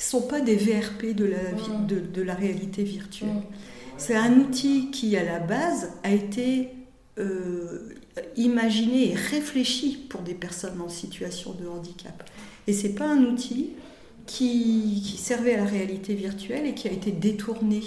[0.00, 1.86] Virtisense, sont pas des VRP de la, mm.
[1.86, 3.28] de, la réalité virtuelle.
[3.28, 3.42] Mm.
[3.98, 6.70] C'est un outil qui, à la base, a été
[7.18, 7.94] euh,
[8.36, 12.28] imaginé et réfléchi pour des personnes en situation de handicap.
[12.66, 13.70] Et c'est pas un outil
[14.26, 17.82] qui, qui, servait à la réalité virtuelle et qui a été détourné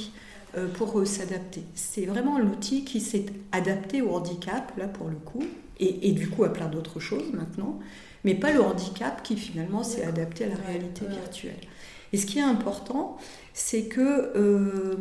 [0.56, 1.64] euh, pour euh, s'adapter.
[1.74, 5.44] C'est vraiment l'outil qui s'est adapté au handicap, là pour le coup,
[5.80, 7.80] et, et du coup à plein d'autres choses maintenant,
[8.24, 11.56] mais pas le handicap qui finalement s'est adapté à la réalité virtuelle.
[12.14, 13.18] Et ce qui est important,
[13.54, 14.96] c'est que euh,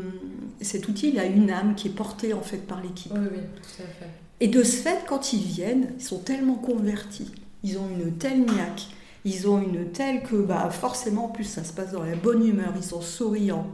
[0.62, 3.12] cet outil il a une âme qui est portée en fait par l'équipe.
[3.14, 4.10] Oui, oui, tout à fait.
[4.40, 7.30] Et de ce fait, quand ils viennent, ils sont tellement convertis,
[7.62, 8.88] ils ont une telle niaque,
[9.24, 12.44] ils ont une telle que bah, forcément, en plus, ça se passe dans la bonne
[12.44, 13.68] humeur, ils sont souriants,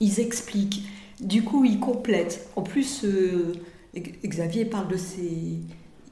[0.00, 0.82] ils expliquent,
[1.20, 2.48] du coup, ils complètent.
[2.56, 3.54] En plus, euh,
[3.96, 5.60] Xavier parle de ses.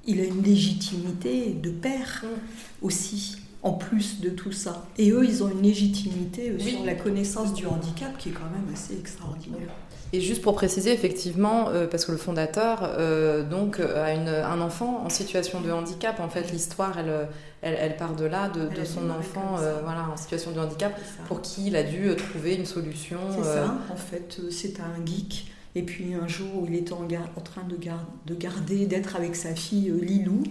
[0.07, 2.87] Il a une légitimité de père mm.
[2.87, 4.87] aussi en plus de tout ça.
[4.97, 8.51] Et eux, ils ont une légitimité euh, sur la connaissance du handicap qui est quand
[8.53, 9.69] même assez extraordinaire.
[10.13, 15.05] Et juste pour préciser, effectivement, euh, parce que le fondateur euh, donc a un enfant
[15.05, 16.19] en situation de handicap.
[16.19, 17.29] En fait, l'histoire, elle,
[17.63, 21.77] elle, part de là, de, son enfant, voilà, en situation de handicap, pour qui il
[21.77, 23.19] a dû trouver une solution.
[23.37, 23.77] C'est ça.
[23.93, 27.07] En fait, c'est un geek Et puis un jour il était en,
[27.45, 30.43] train de, de garder, d'être avec sa fille Lilou,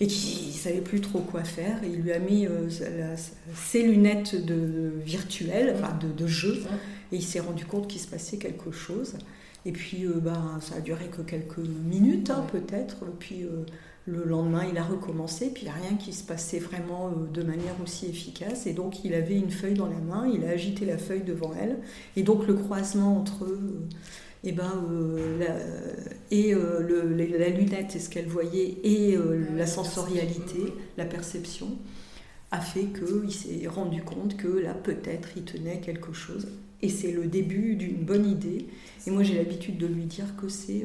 [0.00, 1.78] et qui ne savait plus trop quoi faire.
[1.84, 2.46] il lui a mis
[3.54, 6.62] ses lunettes de, virtuelles, enfin de, jeu,
[7.12, 9.14] et il s'est rendu compte qu'il se passait quelque chose.
[9.66, 13.04] Et puis ben, ça a duré que quelques minutes, hein, peut-être.
[13.18, 13.44] Puis
[14.06, 17.32] le lendemain, il a recommencé, puis il n'y a rien qui se passait vraiment euh,
[17.32, 18.66] de manière aussi efficace.
[18.66, 21.52] Et donc, il avait une feuille dans la main, il a agité la feuille devant
[21.60, 21.78] elle.
[22.16, 23.46] Et donc, le croisement entre
[24.44, 29.16] euh, eh ben, euh, la, et la lunette, et ce qu'elle voyait, et
[29.56, 31.78] la sensorialité, la perception,
[32.50, 36.48] a fait qu'il s'est rendu compte que là, peut-être, il tenait quelque chose.
[36.82, 38.66] Et c'est le début d'une bonne idée.
[39.06, 40.84] Et moi, j'ai l'habitude de lui dire que c'est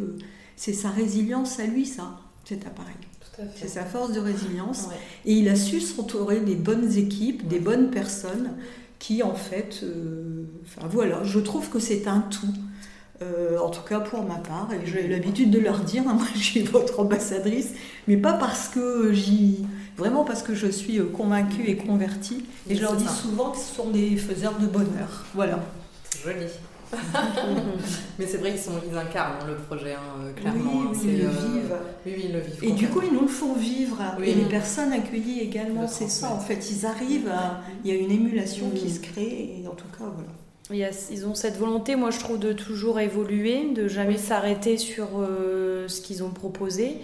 [0.57, 2.95] c'est sa résilience à lui, ça cet appareil.
[3.55, 4.87] C'est sa force de résilience.
[5.25, 8.51] Et il a su s'entourer des bonnes équipes, des bonnes personnes
[8.99, 12.53] qui, en fait, euh, enfin voilà, je trouve que c'est un tout.
[13.65, 16.27] Euh, en tout cas pour ma part, et j'ai l'habitude de leur dire, hein, moi
[16.35, 17.73] je suis votre ambassadrice,
[18.07, 19.65] mais pas parce que j'y.
[19.97, 22.45] Vraiment parce que je suis euh, convaincue et convertie.
[22.69, 25.23] Et je leur dis souvent que ce sont des faiseurs de bonheur.
[25.33, 25.59] Voilà.
[26.09, 26.47] C'est joli.
[28.19, 30.91] Mais c'est vrai qu'ils ils incarnent le projet, hein, euh, clairement.
[30.91, 31.75] Oui, ils le euh, vivent.
[32.05, 32.63] Oui, ils le vivent.
[32.63, 33.97] Et du coup, ils nous le font vivre.
[34.21, 36.29] Et les personnes accueillies également, c'est ça.
[36.29, 37.61] En fait, ils arrivent à...
[37.83, 39.61] Il y a une émulation qui se crée.
[39.61, 40.29] Et en tout cas, voilà.
[40.71, 45.87] Ils ont cette volonté, moi je trouve, de toujours évoluer, de jamais s'arrêter sur euh,
[45.87, 46.97] ce qu'ils ont proposé,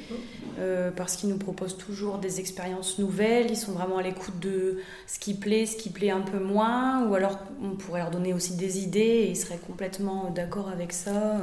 [0.60, 4.80] euh, parce qu'ils nous proposent toujours des expériences nouvelles, ils sont vraiment à l'écoute de
[5.06, 8.34] ce qui plaît, ce qui plaît un peu moins, ou alors on pourrait leur donner
[8.34, 11.40] aussi des idées et ils seraient complètement d'accord avec ça.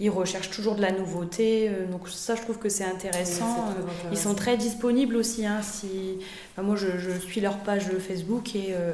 [0.00, 1.68] Euh, ils recherchent toujours de la nouveauté.
[1.68, 3.74] Euh, donc ça, je trouve que c'est intéressant.
[4.10, 5.46] Ils sont très disponibles aussi.
[5.46, 6.18] Hein, si...
[6.62, 8.92] moi, je, suis leur page Facebook et euh,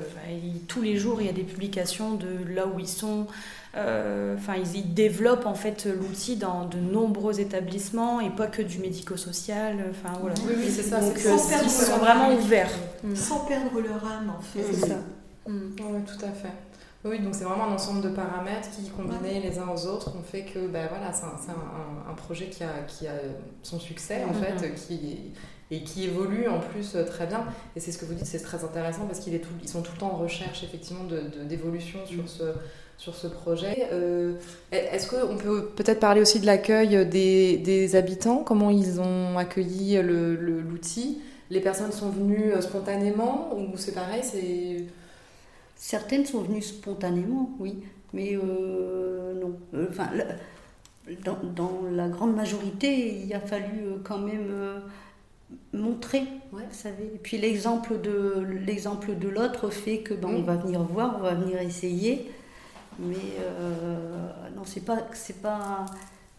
[0.68, 3.26] tous les jours, il y a des publications de là où ils sont.
[3.74, 8.78] Euh, enfin, ils, développent en fait l'outil dans de nombreux établissements et pas que du
[8.78, 9.76] médico-social.
[9.90, 10.34] Enfin voilà.
[10.46, 11.00] Oui, c'est ça.
[11.00, 12.70] Donc, ils sont vraiment ouverts.
[13.14, 14.62] Sans perdre leur âme, en fait.
[14.72, 14.96] C'est ça.
[15.48, 15.70] Mm.
[15.80, 16.52] Oui, tout à fait.
[17.04, 20.22] Oui, donc c'est vraiment un ensemble de paramètres qui, combinés les uns aux autres, ont
[20.22, 23.14] fait que ben voilà, c'est un, un, projet qui a, qui a
[23.64, 24.58] son succès, en mm-hmm.
[24.60, 25.32] fait, qui,
[25.72, 27.44] et qui évolue en plus euh, très bien.
[27.74, 30.12] Et c'est ce que vous dites, c'est très intéressant parce qu'ils sont tout le temps
[30.12, 31.04] en recherche, effectivement,
[31.48, 32.42] d'évolution de, sur, ce,
[32.98, 33.88] sur ce projet.
[33.90, 34.34] Euh,
[34.70, 38.44] est-ce qu'on peut peut-être parler aussi de l'accueil des, des, habitants?
[38.44, 41.22] Comment ils ont accueilli l'outil?
[41.48, 44.22] Les personnes sont venues euh, spontanément ou c'est pareil
[45.76, 47.82] Certaines sont venues spontanément, oui,
[48.12, 49.58] mais euh, non.
[49.74, 50.10] Euh, enfin,
[51.24, 54.52] dans, la grande majorité, il a fallu euh, quand même
[55.72, 57.04] montrer, vous savez.
[57.14, 61.22] Et puis l'exemple de l'exemple de l'autre fait que ben, on va venir voir, on
[61.22, 62.30] va venir essayer,
[62.98, 63.16] mais
[64.56, 65.86] non, c'est pas c'est pas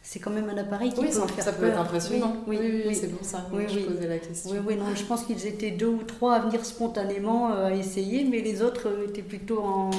[0.06, 2.36] c'est quand même un appareil qui oui, peut ça, faire ça peut être impressionnant.
[2.46, 4.52] Oui, oui, c'est pour ça que je posais la question.
[4.52, 7.74] Oui, oui, non, je pense qu'ils étaient deux ou trois à venir spontanément euh, à
[7.74, 9.92] essayer, mais les autres euh, étaient plutôt en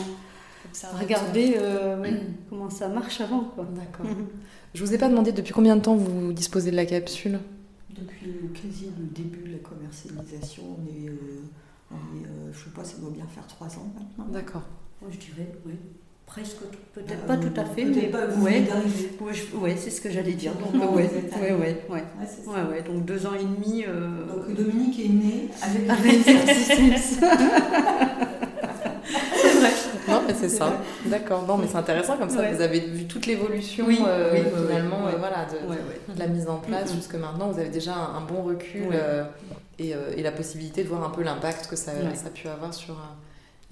[0.82, 1.96] à regarder euh,
[2.50, 3.54] comment ça marche avant.
[3.56, 4.06] D'accord.
[4.74, 7.40] je vous ai pas demandé depuis combien de temps vous disposez de la capsule?
[7.88, 11.10] Depuis quasi le début de la commercialisation, on est,
[11.90, 14.30] on est je sais pas, ça doit bien faire trois ans maintenant.
[14.30, 14.62] D'accord.
[15.00, 15.74] Moi, je dirais, oui.
[16.26, 16.62] Presque,
[16.94, 18.64] peut-être pas tout à fait, mais pas ouais,
[19.54, 20.52] ouais, c'est ce que j'allais dire.
[20.54, 22.02] Donc, ouais, ouais, ouais, ouais,
[22.70, 23.84] ouais, donc deux ans et demi.
[23.86, 24.24] Euh...
[24.26, 26.24] Donc Dominique est né avec, avec
[29.44, 29.70] c'est vrai.
[30.08, 30.72] Non, mais c'est ça.
[31.06, 31.46] D'accord.
[31.46, 32.50] Non, mais c'est intéressant comme ça.
[32.50, 36.90] Vous avez vu toute l'évolution oui, euh, finalement, et voilà, de, la mise en place
[36.90, 36.96] mm-hmm.
[36.96, 37.48] jusque maintenant.
[37.50, 39.24] Vous avez déjà un, bon recul euh,
[39.78, 42.48] et, euh, et, la possibilité de voir un peu l'impact que ça, ça a pu
[42.48, 42.96] avoir sur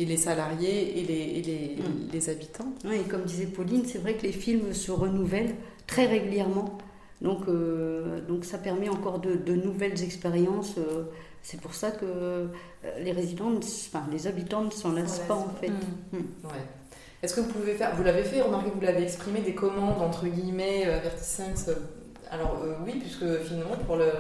[0.03, 1.77] et les salariés et les, et les,
[2.12, 2.73] les, habitants.
[2.85, 5.55] Oui, et comme disait Pauline, c'est vrai que les films se renouvellent
[5.87, 6.79] très régulièrement.
[7.21, 10.75] Donc, euh, donc ça permet encore de, de nouvelles expériences.
[10.79, 11.05] Euh,
[11.43, 12.47] c'est pour ça que euh,
[13.01, 15.69] les résidents, enfin les habitants ne s'en lassent pas en fait.
[15.69, 16.19] Mm.
[16.19, 16.25] Mm.
[16.45, 16.65] Ouais.
[17.23, 20.03] Est-ce que vous pouvez faire, vous l'avez fait, remarquez que vous l'avez exprimé, des commandes
[20.03, 21.71] entre guillemets, Vertisense
[22.29, 24.11] Alors oui, puisque finalement pour le,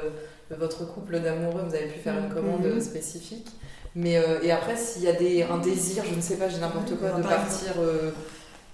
[0.56, 3.48] votre couple d'amoureux, vous avez pu faire une commande spécifique.
[3.94, 6.58] Mais, euh, et après, s'il y a des, un désir, je ne sais pas, j'ai
[6.58, 7.74] n'importe quoi, de partir.
[7.78, 8.10] Euh,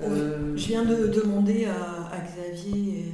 [0.01, 3.07] euh, je viens de demander à, Xavier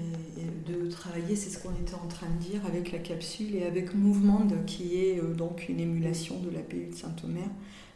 [0.66, 3.94] de travailler, c'est ce qu'on était en train de dire, avec la capsule et avec
[3.94, 7.48] Movement, qui est donc une émulation de la PU de Saint-Omer,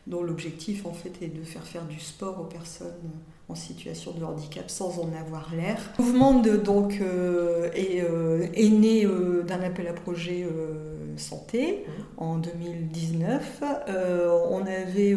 [0.07, 3.11] dont l'objectif en fait est de faire faire du sport aux personnes
[3.49, 5.79] en situation de handicap sans en avoir l'air.
[5.99, 10.47] Le mouvement donc, euh, est, euh, est, né euh, d'un appel à projet
[11.17, 12.23] santé mmh.
[12.23, 13.63] en 2019.
[14.51, 15.17] on avait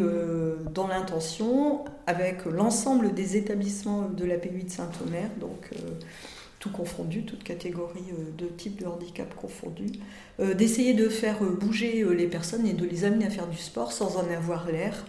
[0.74, 5.70] dans l'intention, avec l'ensemble des établissements de la P8 Saint-Omer, donc
[6.58, 9.86] tout confondu, toute catégorie de type de handicap confondu,
[10.40, 14.16] d'essayer de faire bouger les personnes et de les amener à faire du sport sans
[14.16, 15.04] en avoir l'air.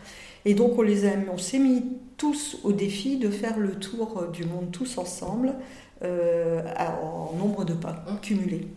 [0.46, 1.84] Et donc on les a, on s'est mis
[2.18, 5.54] tous au défi de faire le tour du monde tous ensemble
[6.02, 8.68] en nombre de pas cumulés.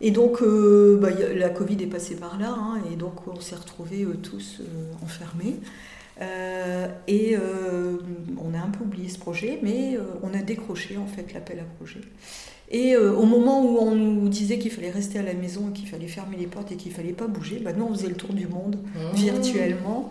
[0.00, 3.54] Et donc, euh, bah, la Covid est passée par là, hein, et donc on s'est
[3.54, 4.64] retrouvés euh, tous euh,
[5.02, 5.56] enfermés.
[7.08, 11.58] et on a un peu oublié ce projet, mais on a décroché en fait l'appel
[11.58, 12.00] à projet.
[12.70, 16.06] Et au moment où on nous disait qu'il fallait rester à la maison, qu'il fallait
[16.06, 18.46] fermer les portes et qu'il fallait pas bouger, bah, nous on faisait le tour du
[18.46, 19.16] monde mmh.
[19.16, 20.08] virtuellement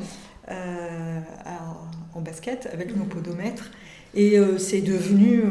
[0.49, 3.71] en basket avec nos podomètres.
[4.13, 5.43] Et c'est devenu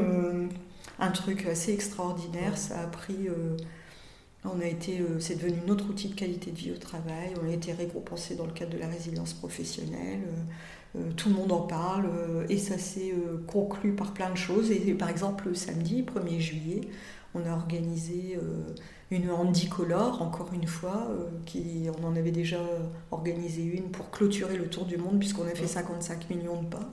[0.98, 2.56] un truc assez extraordinaire.
[2.56, 3.28] Ça a pris
[4.44, 7.32] on a été, euh, c'est devenu notre outil de qualité de vie au travail.
[7.42, 10.20] On a été récompensé dans le cadre de la résilience professionnelle.
[10.96, 12.06] Euh, euh, tout le monde en parle
[12.50, 13.14] et ça s'est
[13.46, 14.70] conclu par plein de choses.
[14.70, 16.80] Et, par exemple, le samedi 1er juillet,
[17.34, 18.38] on a organisé
[19.12, 21.08] une handicolore, encore une fois,
[21.46, 22.60] qui, on en avait déjà
[23.10, 26.90] organisé une pour clôturer le tour du monde, puisqu'on a fait 55 millions de pas.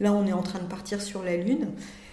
[0.00, 1.68] Là, on est en train de partir sur la Lune.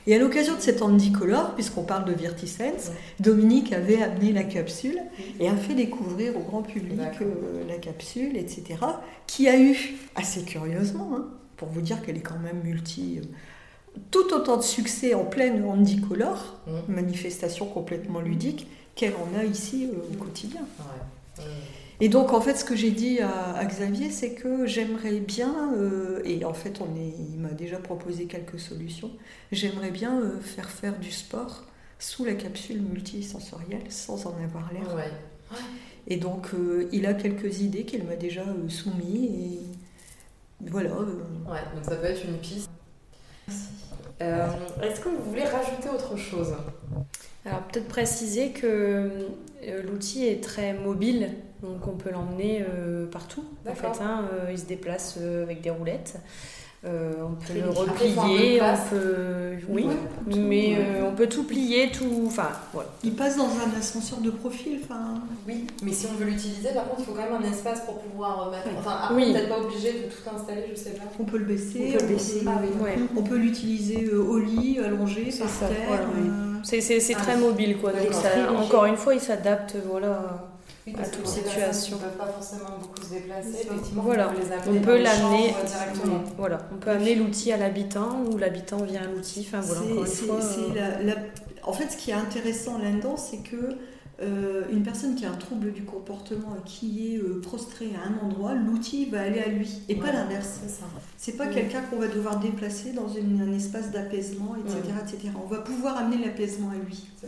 [0.08, 5.00] Et à l'occasion de cet Handicolor, puisqu'on parle de Vertisense, Dominique avait amené la capsule
[5.40, 8.80] et a fait découvrir au grand public euh, la capsule, etc.,
[9.28, 9.76] qui a eu,
[10.16, 13.20] assez curieusement, hein, pour vous dire qu'elle est quand même multi...
[13.20, 13.26] Euh,
[14.10, 16.94] tout autant de succès en pleine Handicolor, mmh.
[16.94, 20.66] manifestation complètement ludique, qu'elle en a ici euh, au quotidien.
[22.02, 26.20] Et donc, en fait, ce que j'ai dit à, Xavier, c'est que j'aimerais bien, euh,
[26.26, 29.12] et en fait, on est, il m'a déjà proposé quelques solutions,
[29.52, 31.64] j'aimerais bien euh, faire faire du sport
[32.00, 34.84] sous la capsule multisensorielle sans en avoir l'air.
[36.08, 39.60] Et donc, euh, il a quelques idées qu'il m'a déjà soumis,
[40.60, 40.90] et voilà.
[40.90, 42.68] Ouais, donc ça peut être une piste.
[44.20, 46.56] Est-ce que vous voulez rajouter autre chose?
[47.46, 49.10] Alors, peut-être préciser que
[49.84, 51.30] l'outil est très mobile
[51.62, 53.44] donc on peut l'emmener euh, partout.
[53.70, 56.16] En fait, hein, euh, il se déplace euh, avec des roulettes.
[56.84, 59.86] on peut le replier, on peut, oui,
[60.26, 62.90] mais on peut tout plier, tout, enfin, voilà.
[63.04, 65.22] Il passe dans un ascenseur de profil, enfin.
[65.48, 68.00] Oui, mais si on veut l'utiliser, par contre, il faut quand même un espace pour
[68.00, 68.70] pouvoir remettre.
[68.80, 69.34] Enfin, après, oui.
[69.34, 71.04] peut-être pas obligé de tout installer, je sais pas.
[71.20, 72.42] On peut le baisser, on peut, baisser.
[72.48, 72.60] Ah
[73.16, 76.00] on peut l'utiliser au lit, allongé, par ça, terre.
[76.64, 77.92] C'est très mobile, quoi.
[77.92, 80.48] Donc ça, encore une fois, il s'adapte, voilà
[81.00, 81.98] à toute situation.
[81.98, 83.68] ne peuvent pas forcément beaucoup se déplacer.
[83.68, 84.32] Effectivement, voilà.
[84.68, 86.24] on peut l'amener directement.
[86.38, 89.48] Voilà, on peut amener l'outil à l'habitant ou l'habitant vient à l'outil.
[89.48, 90.40] Enfin voilà, encore une fois.
[90.76, 91.14] Euh,
[91.64, 93.78] en fait, ce qui est intéressant là-dedans, c'est que
[94.22, 98.08] euh, une personne qui a un trouble du comportement et qui est euh, prostrée à
[98.08, 100.60] un endroit, l'outil va aller à lui et pas l'inverse.
[101.18, 105.34] C'est pas quelqu'un qu'on va devoir déplacer dans un espace d'apaisement, etc., etc.
[105.44, 107.08] On va pouvoir amener l'apaisement à lui.
[107.20, 107.28] Ça.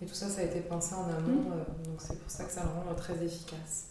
[0.00, 1.52] Et tout ça, ça a été pensé en amont, mm.
[1.52, 3.88] euh, donc c'est pour ça que ça le rend très efficace.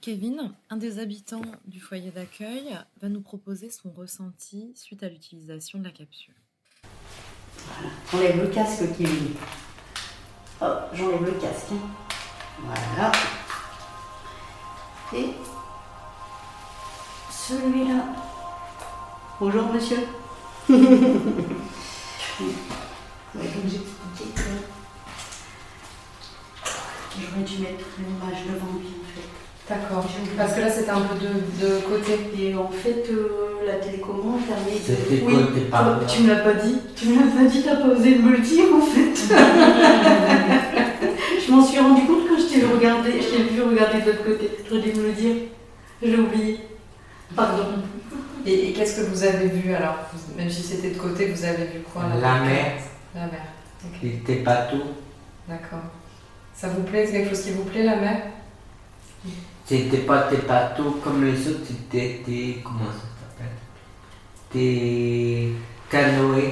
[0.00, 5.78] Kevin, un des habitants du foyer d'accueil, va nous proposer son ressenti suite à l'utilisation
[5.78, 6.34] de la capsule.
[8.12, 9.34] Voilà, enlève le casque, Kevin.
[10.64, 11.72] Hop, j'enlève le casque.
[12.60, 13.10] Voilà.
[15.12, 15.34] Et
[17.28, 18.04] celui-là.
[19.40, 20.06] Bonjour monsieur.
[20.68, 20.78] comme
[23.64, 24.42] j'expliquais que
[27.18, 29.41] j'aurais dû mettre l'image devant lui en fait.
[29.68, 30.04] D'accord.
[30.36, 31.28] Parce que là c'était un peu de,
[31.64, 32.18] de, côté.
[32.38, 34.80] Et en fait euh, la télécommande fermée.
[34.84, 36.78] C'était oui, côté par Tu me l'as pas dit.
[36.96, 39.34] Tu me l'as pas dit, t'as pas osé me le dire en fait.
[41.46, 44.24] je m'en suis rendu compte quand je t'ai regardé, je t'ai vu regarder de l'autre
[44.24, 44.50] côté.
[44.68, 45.36] J'aurais dû me le dire.
[46.02, 46.58] J'ai oublié.
[47.36, 47.64] Pardon.
[48.44, 49.98] Et, qu'est-ce que vous avez vu alors?
[50.36, 52.02] Même si c'était de côté, vous avez vu quoi?
[52.20, 52.72] La mer.
[53.14, 53.46] La mer.
[54.02, 54.82] Il était pas tout.
[55.48, 55.84] D'accord.
[56.54, 57.06] Ça vous plaît?
[57.06, 58.22] C'est quelque chose qui vous plaît la mer?
[59.72, 62.60] C'était pas des bateaux comme les autres, c'était des.
[62.62, 63.56] Comment ça s'appelle?
[64.52, 65.54] Des
[65.88, 66.42] canoës.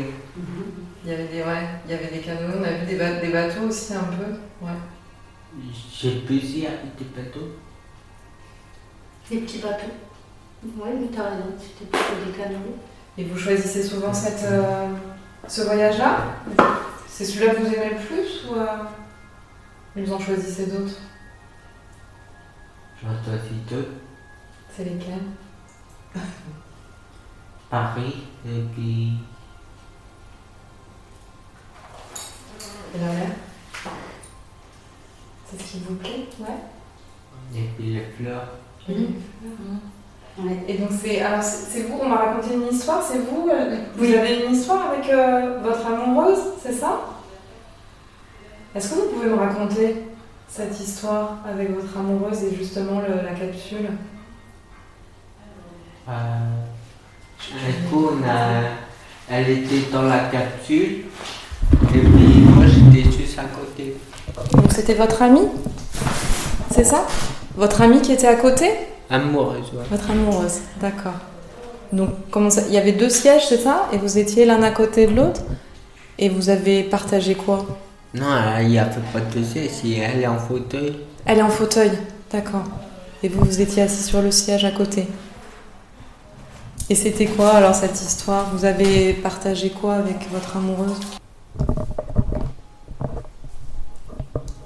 [1.05, 3.31] Il y avait des, ouais, il y avait des canoës, on a vu des, des
[3.31, 4.65] bateaux aussi un peu.
[4.65, 4.73] Ouais.
[5.93, 7.49] J'ai a des bateaux.
[9.31, 9.93] Des petits bateaux.
[10.65, 12.79] Oui, mais t'as raison, c'était plutôt des canoës.
[13.19, 14.95] Et vous choisissez souvent cette, euh,
[15.47, 16.21] ce voyage-là?
[17.07, 18.67] C'est celui-là que vous aimez le plus ou euh,
[19.95, 20.97] vous en choisissez d'autres?
[23.03, 23.89] J'en choisis deux.
[24.77, 25.23] C'est lesquels?
[27.71, 29.13] Paris et puis.
[32.95, 33.31] Et la mer
[35.47, 37.57] C'est ce qui vous plaît Ouais?
[37.57, 38.49] Et puis les fleurs.
[38.89, 38.93] Mmh.
[38.93, 40.47] Mmh.
[40.47, 40.65] Ouais.
[40.69, 43.77] Et donc c'est alors c'est c'est vous, on m'a raconté une histoire, c'est vous, euh,
[43.97, 47.01] vous avez une histoire avec euh, votre amoureuse, c'est ça?
[48.75, 50.10] Est-ce que vous pouvez me raconter?
[50.53, 53.89] Cette histoire avec votre amoureuse et justement le- la capsule
[56.09, 56.13] Euh,
[57.53, 58.63] du coup, on a,
[59.31, 61.05] elle était dans la capsule.
[61.95, 63.95] Et puis moi, j'étais juste à côté.
[64.55, 65.47] Donc c'était votre amie
[66.75, 67.07] C'est ça?
[67.57, 68.71] Votre amie qui était à côté?
[69.09, 69.85] Amoureuse, ouais.
[69.91, 71.15] Votre amoureuse, d'accord.
[71.93, 73.89] Donc comment ça Il y avait deux sièges, c'est ça?
[73.93, 75.43] Et vous étiez l'un à côté de l'autre?
[76.19, 77.65] Et vous avez partagé quoi?
[78.13, 78.27] Non,
[78.61, 80.97] il n'y a pas de siège, si elle est en fauteuil.
[81.25, 81.93] Elle est en fauteuil,
[82.31, 82.65] d'accord.
[83.23, 85.07] Et vous, vous étiez assis sur le siège à côté.
[86.89, 88.51] Et c'était quoi alors cette histoire?
[88.53, 90.99] Vous avez partagé quoi avec votre amoureuse?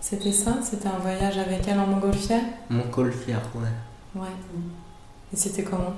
[0.00, 0.54] C'était ça?
[0.62, 2.44] C'était un voyage avec elle en montgolfière?
[2.70, 4.22] Mon colfière, ouais.
[4.22, 4.28] Ouais.
[5.32, 5.94] Et c'était comment?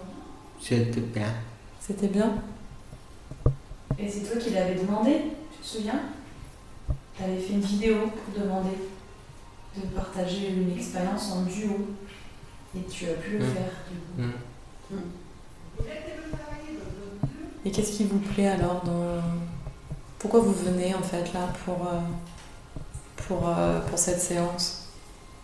[0.61, 1.29] C'était bien.
[1.81, 2.33] C'était bien?
[3.99, 5.21] Et c'est toi qui l'avais demandé,
[5.53, 6.01] tu te souviens?
[7.17, 8.77] Tu avais fait une vidéo pour demander
[9.77, 11.89] de partager une expérience en duo.
[12.77, 13.53] Et tu as pu le Mm.
[13.55, 14.31] faire, du coup.
[14.91, 14.97] Mm.
[17.65, 19.21] Et qu'est-ce qui vous plaît alors dans...
[20.19, 22.01] Pourquoi vous venez en fait là pour, euh,
[23.27, 24.89] pour, euh, pour cette séance?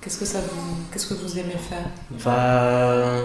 [0.01, 0.77] Qu'est-ce que ça vous...
[0.93, 1.89] Qu'est-ce que vous aimez faire?
[2.25, 3.23] Bah.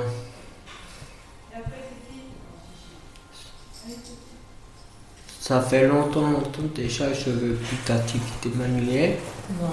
[5.47, 9.15] Ça fait longtemps, longtemps déjà, je veux plus d'activité manuelle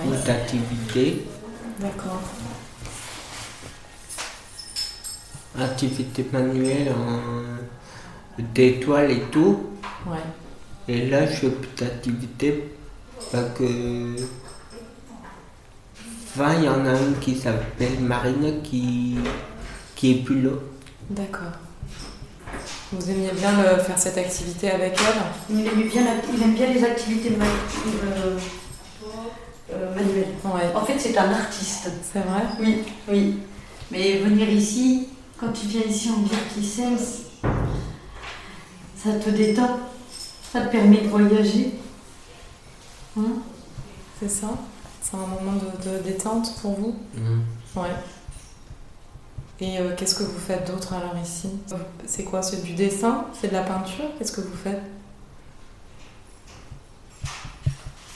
[0.07, 0.19] ou Ouais.
[0.25, 1.25] d'activité.
[1.81, 2.23] D'accord.
[5.59, 9.65] Activité manuelle en d'étoiles et tout.
[10.07, 10.19] Ouais.
[10.87, 12.73] Et là, je veux plus d'activité
[13.33, 14.15] parce que.
[16.37, 19.17] Enfin, il y en a une qui s'appelle Marine qui,
[19.97, 20.51] qui est plus là.
[21.11, 21.53] D'accord.
[22.99, 26.55] Vous aimiez bien le- faire cette activité avec elle Il aime bien, la- il aime
[26.55, 28.39] bien les activités ma- euh,
[29.73, 30.35] euh, manuelles.
[30.45, 30.75] Ouais.
[30.75, 31.91] En fait, c'est un artiste.
[32.13, 32.43] C'est vrai?
[32.61, 32.79] Oui,
[33.09, 33.39] oui.
[33.91, 37.23] Mais venir ici, quand tu viens ici en Virtisense,
[39.03, 39.81] ça te détend.
[40.53, 41.73] Ça te permet de voyager.
[43.19, 43.23] Hein?
[44.21, 44.49] C'est ça?
[45.03, 46.95] C'est un moment de, de détente pour vous?
[47.77, 47.89] Ouais.
[49.61, 51.49] Et euh, qu'est-ce que vous faites d'autre alors ici?
[52.07, 52.43] C'est quoi?
[52.43, 53.27] C'est du dessin?
[53.41, 54.07] C'est de la peinture?
[54.19, 54.83] Qu'est-ce que vous faites?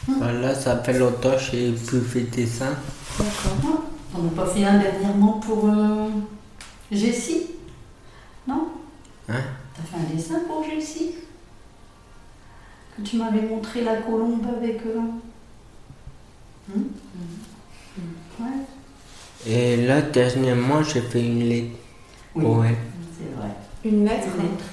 [0.09, 2.71] Voilà, ça fait longtemps que j'ai plus fait de dessin.
[3.19, 3.83] D'accord.
[4.17, 6.09] On n'a pas fait un dernièrement pour euh,
[6.91, 7.51] Jessie?
[8.47, 8.69] Non?
[9.29, 9.41] Hein?
[9.77, 11.11] T'as fait un dessin pour Jessie?
[12.97, 14.81] Que tu m'avais montré la colombe avec.
[14.87, 15.01] euh,
[16.75, 16.85] hmm
[18.41, 18.47] Ouais,
[19.47, 21.77] Et là, dernièrement, j'ai fait une lettre.
[22.35, 22.45] Oui.
[22.69, 22.77] elle.
[23.19, 23.49] c'est vrai.
[23.85, 24.65] Une lettre Une lettre.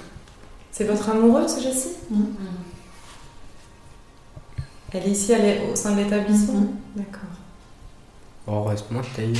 [0.72, 2.26] C'est votre amoureuse, Jessie Hmm.
[4.91, 6.76] Elle est ici, elle est au sein de l'établissement Mhm.
[6.95, 7.22] D'accord.
[8.47, 9.34] Heureusement, t'as eu.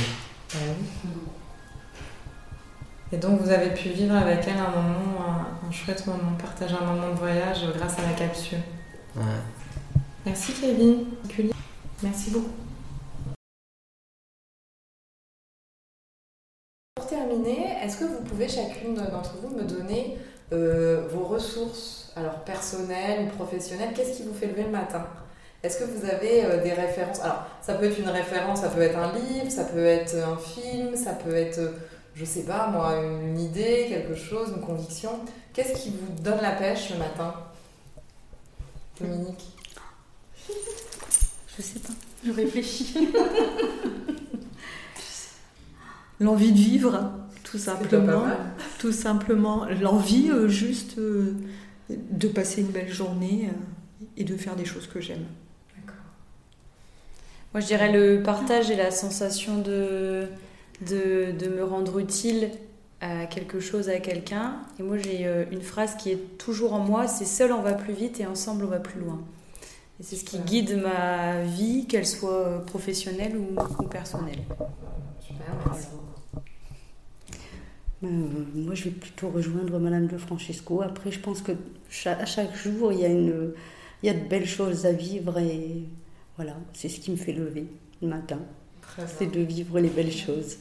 [3.12, 6.74] Et donc vous avez pu vivre avec elle un moment, un, un chouette moment, partager
[6.74, 8.58] un moment de voyage grâce à la capsule.
[9.14, 9.22] Ouais.
[10.26, 11.04] Merci Kevin.
[12.02, 12.50] Merci beaucoup.
[16.96, 20.16] Pour terminer, est-ce que vous pouvez chacune d'entre vous me donner
[20.54, 23.90] euh, vos ressources, alors personnelles ou professionnelles?
[23.94, 25.06] Qu'est-ce qui vous fait lever le matin?
[25.62, 27.20] Est-ce que vous avez euh, des références?
[27.20, 30.38] Alors, ça peut être une référence, ça peut être un livre, ça peut être un
[30.38, 31.72] film, ça peut être, euh,
[32.14, 35.10] je sais pas moi, une idée, quelque chose, une conviction.
[35.52, 37.34] Qu'est-ce qui vous donne la pêche le matin?
[38.98, 39.44] Dominique.
[40.48, 41.92] Je sais pas,
[42.24, 43.10] je réfléchis.
[46.18, 47.12] L'envie de vivre,
[47.44, 48.24] tout simplement.
[48.78, 49.66] Tout simplement.
[49.80, 51.34] L'envie euh, juste euh,
[51.90, 55.24] de passer une belle journée euh, et de faire des choses que j'aime.
[57.52, 60.26] Moi, je dirais le partage et la sensation de,
[60.86, 62.50] de, de me rendre utile
[63.00, 64.56] à quelque chose, à quelqu'un.
[64.78, 67.94] Et moi, j'ai une phrase qui est toujours en moi, c'est seul on va plus
[67.94, 69.20] vite et ensemble on va plus loin.
[70.00, 74.40] Et c'est ce qui guide ma vie, qu'elle soit professionnelle ou, ou personnelle.
[78.04, 78.08] Euh,
[78.54, 80.82] moi, je vais plutôt rejoindre Madame de Francesco.
[80.82, 81.52] Après, je pense que
[81.90, 83.52] cha- à chaque jour, il y, a une,
[84.02, 85.84] il y a de belles choses à vivre et
[86.36, 87.66] voilà, c'est ce qui me fait lever
[88.02, 88.38] le matin.
[89.18, 90.56] C'est de vivre les belles choses.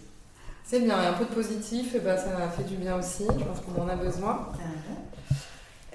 [0.63, 3.43] C'est bien, et un peu de positif, et ben, ça fait du bien aussi, je
[3.43, 4.47] pense qu'on en a besoin.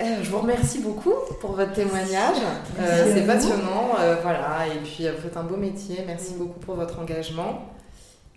[0.01, 2.37] Euh, je vous remercie beaucoup pour votre témoignage.
[2.79, 4.66] Euh, c'est passionnant, euh, voilà.
[4.68, 6.05] Et puis vous faites un beau métier.
[6.07, 7.68] Merci beaucoup pour votre engagement.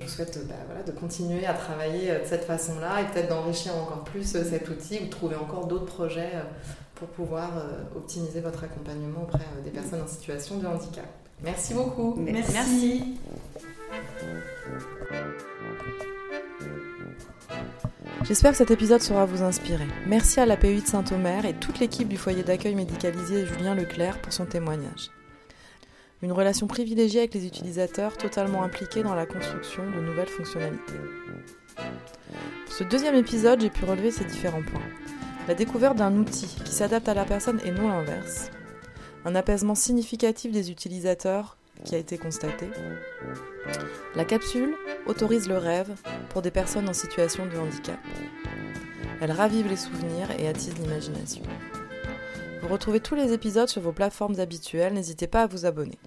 [0.04, 3.76] Je vous souhaite bah, voilà, de continuer à travailler de cette façon-là et peut-être d'enrichir
[3.76, 6.32] encore plus cet outil ou de trouver encore d'autres projets
[6.96, 7.52] pour pouvoir
[7.96, 11.06] optimiser votre accompagnement auprès des personnes en situation de handicap.
[11.42, 12.16] Merci beaucoup.
[12.18, 13.18] Merci.
[18.24, 19.88] J'espère que cet épisode saura vous inspirer.
[20.08, 24.22] Merci à la PUI de Saint-Omer et toute l'équipe du foyer d'accueil médicalisé Julien Leclerc
[24.22, 25.12] pour son témoignage.
[26.24, 30.94] Une relation privilégiée avec les utilisateurs totalement impliqués dans la construction de nouvelles fonctionnalités.
[32.70, 34.88] Ce deuxième épisode, j'ai pu relever ces différents points.
[35.50, 38.52] La découverte d'un outil qui s'adapte à la personne et non l'inverse.
[39.26, 42.70] Un apaisement significatif des utilisateurs qui a été constaté.
[44.16, 44.76] La capsule
[45.08, 45.92] autorise le rêve
[46.30, 48.00] pour des personnes en situation de handicap.
[49.20, 51.44] Elle ravive les souvenirs et attise l'imagination.
[52.64, 56.00] Vous retrouvez tous les épisodes sur vos plateformes habituelles, n'hésitez pas à vous abonner.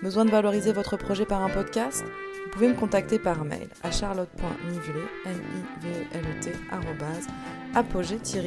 [0.00, 2.04] Besoin de valoriser votre projet par un podcast?
[2.44, 5.42] Vous pouvez me contacter par mail à charlotte.nivulet, n
[5.82, 5.86] i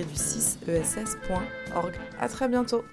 [0.05, 2.85] du 6 essorg À très bientôt.